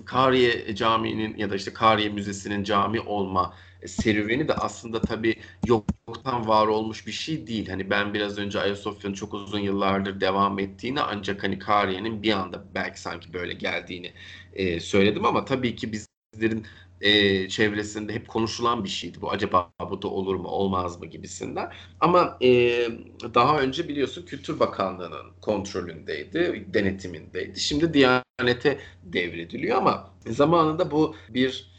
Kariye 0.05 0.75
Camii'nin 0.75 1.38
ya 1.38 1.49
da 1.49 1.55
işte 1.55 1.73
Kariye 1.73 2.09
Müzesi'nin 2.09 2.63
cami 2.63 2.99
olma 2.99 3.53
serüveni 3.85 4.47
de 4.47 4.53
aslında 4.53 5.01
tabii 5.01 5.35
yoktan 5.65 6.47
var 6.47 6.67
olmuş 6.67 7.07
bir 7.07 7.12
şey 7.12 7.47
değil. 7.47 7.69
Hani 7.69 7.89
ben 7.89 8.13
biraz 8.13 8.38
önce 8.38 8.59
Ayasofya'nın 8.59 9.15
çok 9.15 9.33
uzun 9.33 9.59
yıllardır 9.59 10.21
devam 10.21 10.59
ettiğini 10.59 11.01
ancak 11.01 11.43
hani 11.43 11.59
Kariye'nin 11.59 12.23
bir 12.23 12.31
anda 12.31 12.63
belki 12.75 13.01
sanki 13.01 13.33
böyle 13.33 13.53
geldiğini 13.53 14.13
e, 14.53 14.79
söyledim 14.79 15.25
ama 15.25 15.45
tabii 15.45 15.75
ki 15.75 15.91
bizlerin 15.91 16.65
e, 17.01 17.49
çevresinde 17.49 18.13
hep 18.13 18.27
konuşulan 18.27 18.83
bir 18.83 18.89
şeydi 18.89 19.21
bu. 19.21 19.31
Acaba 19.31 19.71
bu 19.89 20.01
da 20.01 20.07
olur 20.07 20.35
mu 20.35 20.47
olmaz 20.47 20.99
mı 20.99 21.05
gibisinden. 21.05 21.71
Ama 21.99 22.38
e, 22.41 22.47
daha 23.33 23.59
önce 23.59 23.88
biliyorsun 23.88 24.25
Kültür 24.25 24.59
Bakanlığı'nın 24.59 25.31
kontrolündeydi, 25.41 26.65
denetimindeydi. 26.73 27.59
Şimdi 27.59 27.93
Diyanet'e 27.93 28.79
devrediliyor 29.03 29.77
ama 29.77 30.13
zamanında 30.27 30.91
bu 30.91 31.15
bir 31.29 31.71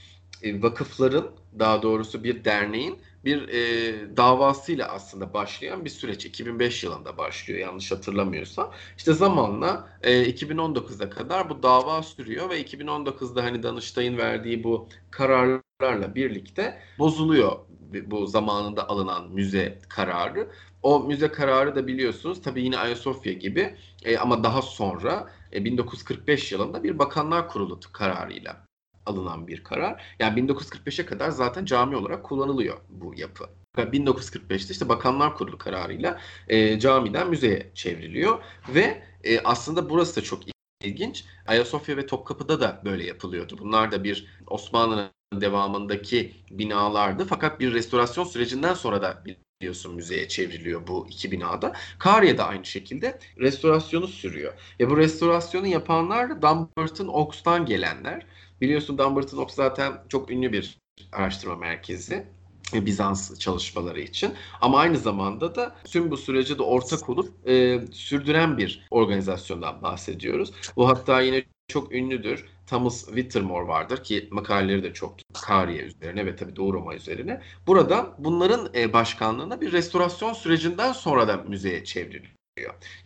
e, 0.42 0.62
vakıfların 0.62 1.30
daha 1.58 1.82
doğrusu 1.82 2.24
bir 2.24 2.44
derneğin 2.44 2.98
bir 3.24 3.48
e, 3.48 4.16
davasıyla 4.16 4.88
aslında 4.88 5.34
başlayan 5.34 5.84
bir 5.84 5.90
süreç. 5.90 6.26
2005 6.26 6.84
yılında 6.84 7.18
başlıyor 7.18 7.60
yanlış 7.60 7.90
hatırlamıyorsam. 7.92 8.72
İşte 8.96 9.12
zamanla 9.12 9.88
e, 10.02 10.30
2019'a 10.30 11.10
kadar 11.10 11.50
bu 11.50 11.62
dava 11.62 12.02
sürüyor 12.02 12.50
ve 12.50 12.62
2019'da 12.62 13.44
hani 13.44 13.62
Danıştay'ın 13.62 14.18
verdiği 14.18 14.64
bu 14.64 14.88
kararlarla 15.10 16.14
birlikte 16.14 16.78
bozuluyor 16.98 17.58
bu 18.06 18.26
zamanında 18.26 18.88
alınan 18.88 19.30
müze 19.32 19.78
kararı. 19.88 20.50
O 20.82 21.00
müze 21.00 21.28
kararı 21.32 21.76
da 21.76 21.86
biliyorsunuz 21.86 22.42
tabii 22.42 22.62
yine 22.62 22.78
Ayasofya 22.78 23.32
gibi 23.32 23.76
e, 24.04 24.18
ama 24.18 24.44
daha 24.44 24.62
sonra 24.62 25.30
e, 25.52 25.64
1945 25.64 26.52
yılında 26.52 26.82
bir 26.82 26.98
bakanlar 26.98 27.48
kurulu 27.48 27.80
kararıyla 27.92 28.69
alınan 29.06 29.46
bir 29.46 29.64
karar. 29.64 30.02
Yani 30.18 30.40
1945'e 30.40 31.06
kadar 31.06 31.30
zaten 31.30 31.64
cami 31.64 31.96
olarak 31.96 32.24
kullanılıyor 32.24 32.78
bu 32.88 33.14
yapı. 33.16 33.44
1945'te 33.76 34.72
işte 34.72 34.88
Bakanlar 34.88 35.36
Kurulu 35.36 35.58
kararıyla 35.58 36.20
e, 36.48 36.78
camiden 36.78 37.30
müzeye 37.30 37.70
çevriliyor 37.74 38.42
ve 38.74 39.02
e, 39.24 39.40
aslında 39.40 39.90
burası 39.90 40.16
da 40.16 40.24
çok 40.24 40.42
ilginç. 40.84 41.24
Ayasofya 41.46 41.96
ve 41.96 42.06
Topkapı'da 42.06 42.60
da 42.60 42.82
böyle 42.84 43.04
yapılıyordu. 43.04 43.56
Bunlar 43.58 43.92
da 43.92 44.04
bir 44.04 44.26
Osmanlı'nın 44.46 45.10
devamındaki 45.34 46.34
binalardı. 46.50 47.24
Fakat 47.24 47.60
bir 47.60 47.74
restorasyon 47.74 48.24
sürecinden 48.24 48.74
sonra 48.74 49.02
da 49.02 49.24
biliyorsun 49.60 49.94
müzeye 49.94 50.28
çevriliyor 50.28 50.86
bu 50.86 51.06
iki 51.10 51.30
binada. 51.30 51.72
Kariye 51.98 52.38
de 52.38 52.42
aynı 52.42 52.64
şekilde 52.64 53.18
restorasyonu 53.38 54.08
sürüyor. 54.08 54.52
Ve 54.80 54.90
bu 54.90 54.96
restorasyonu 54.96 55.66
yapanlar 55.66 56.30
da 56.30 56.42
Dumbarton 56.42 57.08
Oaks'tan 57.08 57.66
gelenler. 57.66 58.26
Biliyorsun 58.60 58.98
Dumbarton 58.98 59.38
Oaks 59.38 59.54
zaten 59.54 59.92
çok 60.08 60.30
ünlü 60.30 60.52
bir 60.52 60.78
araştırma 61.12 61.56
merkezi. 61.56 62.26
Bizans 62.74 63.38
çalışmaları 63.38 64.00
için. 64.00 64.34
Ama 64.60 64.78
aynı 64.78 64.98
zamanda 64.98 65.54
da 65.54 65.76
tüm 65.84 66.10
bu 66.10 66.16
sürece 66.16 66.58
de 66.58 66.62
ortak 66.62 67.08
olup 67.08 67.48
e, 67.48 67.80
sürdüren 67.92 68.58
bir 68.58 68.86
organizasyondan 68.90 69.82
bahsediyoruz. 69.82 70.52
Bu 70.76 70.88
hatta 70.88 71.20
yine 71.20 71.44
çok 71.68 71.94
ünlüdür. 71.94 72.46
Thomas 72.66 73.06
Whittemore 73.06 73.68
vardır 73.68 74.04
ki 74.04 74.28
makaleleri 74.30 74.82
de 74.82 74.92
çok 74.92 75.14
Kariye 75.42 75.82
üzerine 75.82 76.26
ve 76.26 76.36
tabii 76.36 76.56
Doğu 76.56 76.72
Roma 76.72 76.94
üzerine. 76.94 77.40
Burada 77.66 78.14
bunların 78.18 78.70
e, 78.74 78.92
başkanlığına 78.92 79.60
bir 79.60 79.72
restorasyon 79.72 80.32
sürecinden 80.32 80.92
sonra 80.92 81.28
da 81.28 81.36
müzeye 81.36 81.84
çevriliyor 81.84 82.39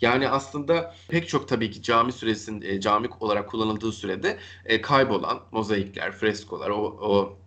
yani 0.00 0.28
aslında 0.28 0.94
pek 1.08 1.28
çok 1.28 1.48
tabii 1.48 1.70
ki 1.70 1.82
cami 1.82 2.12
süresinde 2.12 2.80
cami 2.80 3.08
olarak 3.20 3.48
kullanıldığı 3.50 3.92
sürede 3.92 4.38
e, 4.64 4.80
kaybolan 4.80 5.40
mozaikler, 5.52 6.12
freskolar, 6.12 6.70
o, 6.70 6.76
o 7.00 7.38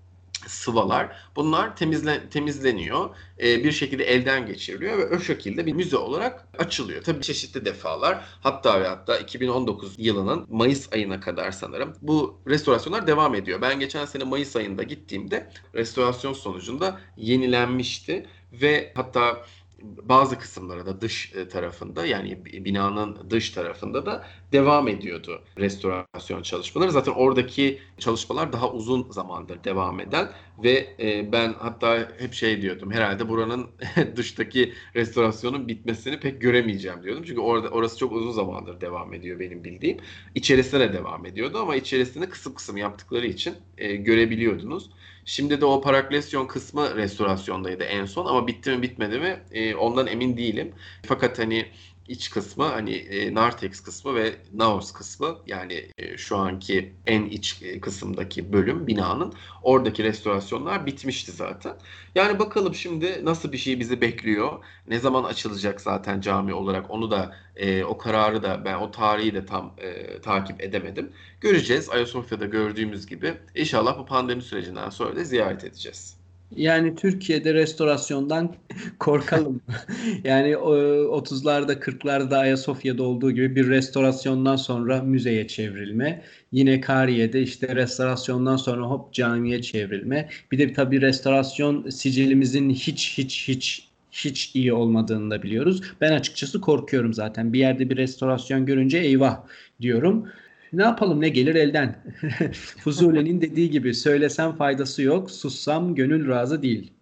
sıvalar 0.48 1.18
bunlar 1.36 1.76
temizle, 1.76 2.30
temizleniyor. 2.30 3.10
E, 3.40 3.64
bir 3.64 3.72
şekilde 3.72 4.04
elden 4.04 4.46
geçiriliyor 4.46 4.98
ve 4.98 5.16
o 5.16 5.20
şekilde 5.20 5.66
bir 5.66 5.74
müze 5.74 5.98
olarak 5.98 6.48
açılıyor. 6.58 7.04
Tabii 7.04 7.22
çeşitli 7.22 7.66
defalar 7.66 8.26
hatta 8.42 8.82
ve 8.82 8.88
hatta 8.88 9.18
2019 9.18 9.96
yılının 9.98 10.46
Mayıs 10.50 10.94
ayına 10.94 11.20
kadar 11.20 11.52
sanırım 11.52 11.94
bu 12.02 12.40
restorasyonlar 12.48 13.08
devam 13.08 13.36
ediyor. 13.36 13.62
Ben 13.62 13.80
geçen 13.80 14.06
sene 14.06 14.24
Mayıs 14.24 14.56
ayında 14.56 14.84
gittiğimde 14.84 15.52
restorasyon 15.76 16.34
sonucunda 16.34 17.00
yenilenmişti 17.18 18.26
ve 18.54 18.94
hatta 18.96 19.46
bazı 19.84 20.40
kısımlara 20.40 20.86
da 20.86 21.02
dış 21.02 21.34
e, 21.36 21.48
tarafında 21.48 22.06
yani 22.06 22.46
binanın 22.46 23.30
dış 23.30 23.50
tarafında 23.50 24.06
da 24.06 24.26
devam 24.52 24.88
ediyordu 24.88 25.42
restorasyon 25.58 26.42
çalışmaları. 26.42 26.92
Zaten 26.92 27.12
oradaki 27.12 27.80
çalışmalar 27.98 28.54
daha 28.54 28.72
uzun 28.72 29.12
zamandır 29.12 29.64
devam 29.64 30.00
eden 30.00 30.30
ve 30.64 30.96
e, 31.00 31.32
ben 31.32 31.54
hatta 31.60 32.12
hep 32.20 32.34
şey 32.34 32.62
diyordum 32.62 32.92
herhalde 32.92 33.30
buranın 33.30 33.68
dıştaki 34.16 34.74
restorasyonun 34.96 35.68
bitmesini 35.68 36.20
pek 36.20 36.42
göremeyeceğim 36.42 37.04
diyordum. 37.04 37.24
Çünkü 37.28 37.42
orada 37.42 37.70
orası 37.70 37.98
çok 37.98 38.12
uzun 38.12 38.32
zamandır 38.32 38.82
devam 38.82 39.14
ediyor 39.14 39.40
benim 39.40 39.64
bildiğim. 39.64 39.98
İçerisine 40.36 40.80
de 40.80 40.94
devam 40.94 41.26
ediyordu 41.26 41.58
ama 41.62 41.76
içerisinde 41.76 42.30
kısım 42.30 42.54
kısım 42.54 42.78
yaptıkları 42.78 43.28
için 43.28 43.56
e, 43.78 43.96
görebiliyordunuz. 43.96 44.90
Şimdi 45.28 45.62
de 45.62 45.66
o 45.66 45.82
paraklesyon 45.82 46.48
kısmı 46.48 46.96
restorasyondaydı 46.96 47.84
en 47.84 48.06
son 48.06 48.26
ama 48.26 48.48
bitti 48.48 48.72
mi 48.72 48.82
bitmedi 48.82 49.20
mi 49.20 49.44
e, 49.52 49.76
ondan 49.76 50.08
emin 50.08 50.38
değilim. 50.38 50.76
Fakat 51.06 51.40
hani 51.40 51.72
iç 52.08 52.30
kısmı 52.30 52.64
hani 52.64 52.92
e, 52.96 53.34
Nartex 53.34 53.80
kısmı 53.80 54.16
ve 54.16 54.36
Naos 54.54 54.92
kısmı 54.92 55.38
yani 55.48 55.92
e, 55.98 56.18
şu 56.18 56.38
anki 56.38 56.94
en 57.06 57.26
iç 57.26 57.62
e, 57.62 57.82
kısımdaki 57.82 58.54
bölüm 58.54 58.88
binanın 58.88 59.34
oradaki 59.64 60.04
restorasyonlar 60.04 60.86
bitmişti 60.86 61.32
zaten. 61.32 61.74
Yani 62.16 62.40
bakalım 62.40 62.76
şimdi 62.76 63.26
nasıl 63.26 63.52
bir 63.52 63.58
şey 63.58 63.80
bizi 63.80 64.02
bekliyor. 64.02 64.64
Ne 64.88 65.00
zaman 65.00 65.24
açılacak 65.24 65.82
zaten 65.82 66.22
cami 66.22 66.54
olarak 66.54 66.92
onu 66.92 67.12
da 67.12 67.36
e, 67.56 67.84
o 67.84 67.98
kararı 67.98 68.44
da 68.44 68.66
ben 68.66 68.76
o 68.76 68.92
tarihi 68.92 69.34
de 69.34 69.46
tam 69.46 69.74
e, 69.78 70.22
takip 70.22 70.62
edemedim. 70.62 71.12
Göreceğiz 71.42 71.90
Ayasofya'da 71.90 72.46
gördüğümüz 72.46 73.08
gibi. 73.08 73.34
İnşallah 73.56 74.00
bu 74.00 74.06
pandemi 74.06 74.42
sürecinden 74.42 74.90
sonra 74.90 75.16
da 75.16 75.24
ziyaret 75.24 75.64
edeceğiz. 75.64 76.27
Yani 76.56 76.96
Türkiye'de 76.96 77.54
restorasyondan 77.54 78.56
korkalım. 79.00 79.62
yani 80.24 80.52
30'larda 80.52 81.74
40'larda 81.74 82.38
Ayasofya'da 82.38 83.04
olduğu 83.04 83.32
gibi 83.32 83.56
bir 83.56 83.70
restorasyondan 83.70 84.56
sonra 84.56 85.02
müzeye 85.02 85.48
çevrilme. 85.48 86.24
Yine 86.52 86.82
Kariye'de 86.82 87.42
işte 87.42 87.76
restorasyondan 87.76 88.58
sonra 88.58 88.86
hop 88.86 89.14
camiye 89.14 89.62
çevrilme. 89.62 90.30
Bir 90.52 90.58
de 90.58 90.74
tabii 90.74 91.02
restorasyon 91.02 91.90
sicilimizin 91.90 92.70
hiç 92.70 93.18
hiç 93.18 93.48
hiç 93.48 93.88
hiç 94.12 94.56
iyi 94.56 94.74
olmadığını 94.74 95.32
da 95.32 95.44
biliyoruz. 95.44 95.82
Ben 96.02 96.12
açıkçası 96.12 96.62
korkuyorum 96.62 97.14
zaten. 97.14 97.54
Bir 97.54 97.60
yerde 97.60 97.90
bir 97.90 97.98
restorasyon 97.98 98.66
görünce 98.66 98.98
eyvah 98.98 99.40
diyorum. 99.82 100.28
Ne 100.74 100.84
yapalım 100.84 101.22
ne 101.22 101.30
gelir 101.30 101.56
elden. 101.56 102.04
Fuzuli'nin 102.78 103.42
dediği 103.42 103.70
gibi 103.70 103.94
söylesem 103.94 104.56
faydası 104.56 105.02
yok, 105.02 105.32
sussam 105.32 105.96
gönül 105.96 106.28
razı 106.28 106.62
değil. 106.62 106.94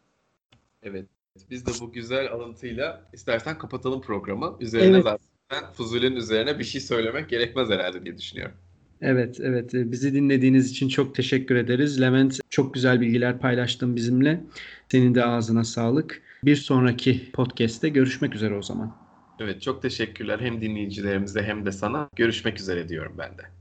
Evet. 0.83 1.05
Biz 1.49 1.65
de 1.65 1.71
bu 1.81 1.91
güzel 1.91 2.31
alıntıyla 2.31 3.09
istersen 3.13 3.57
kapatalım 3.57 4.01
programı. 4.01 4.57
Üzerine 4.59 4.95
evet. 4.95 5.03
zaten 5.49 5.73
Fuzuli'nin 5.73 6.15
üzerine 6.15 6.59
bir 6.59 6.63
şey 6.63 6.81
söylemek 6.81 7.29
gerekmez 7.29 7.69
herhalde 7.69 8.05
diye 8.05 8.17
düşünüyorum. 8.17 8.55
Evet, 9.01 9.39
evet. 9.39 9.73
Bizi 9.73 10.13
dinlediğiniz 10.13 10.71
için 10.71 10.89
çok 10.89 11.15
teşekkür 11.15 11.55
ederiz. 11.55 12.01
Levent 12.01 12.39
çok 12.49 12.73
güzel 12.73 13.01
bilgiler 13.01 13.39
paylaştın 13.39 13.95
bizimle. 13.95 14.43
Senin 14.91 15.15
de 15.15 15.25
ağzına 15.25 15.63
sağlık. 15.63 16.21
Bir 16.43 16.55
sonraki 16.55 17.31
podcast'te 17.31 17.89
görüşmek 17.89 18.35
üzere 18.35 18.55
o 18.55 18.61
zaman. 18.61 18.95
Evet, 19.39 19.61
çok 19.61 19.81
teşekkürler 19.81 20.39
hem 20.39 20.61
dinleyicilerimize 20.61 21.43
hem 21.43 21.65
de 21.65 21.71
sana. 21.71 22.09
Görüşmek 22.15 22.59
üzere 22.59 22.89
diyorum 22.89 23.15
ben 23.17 23.37
de. 23.37 23.54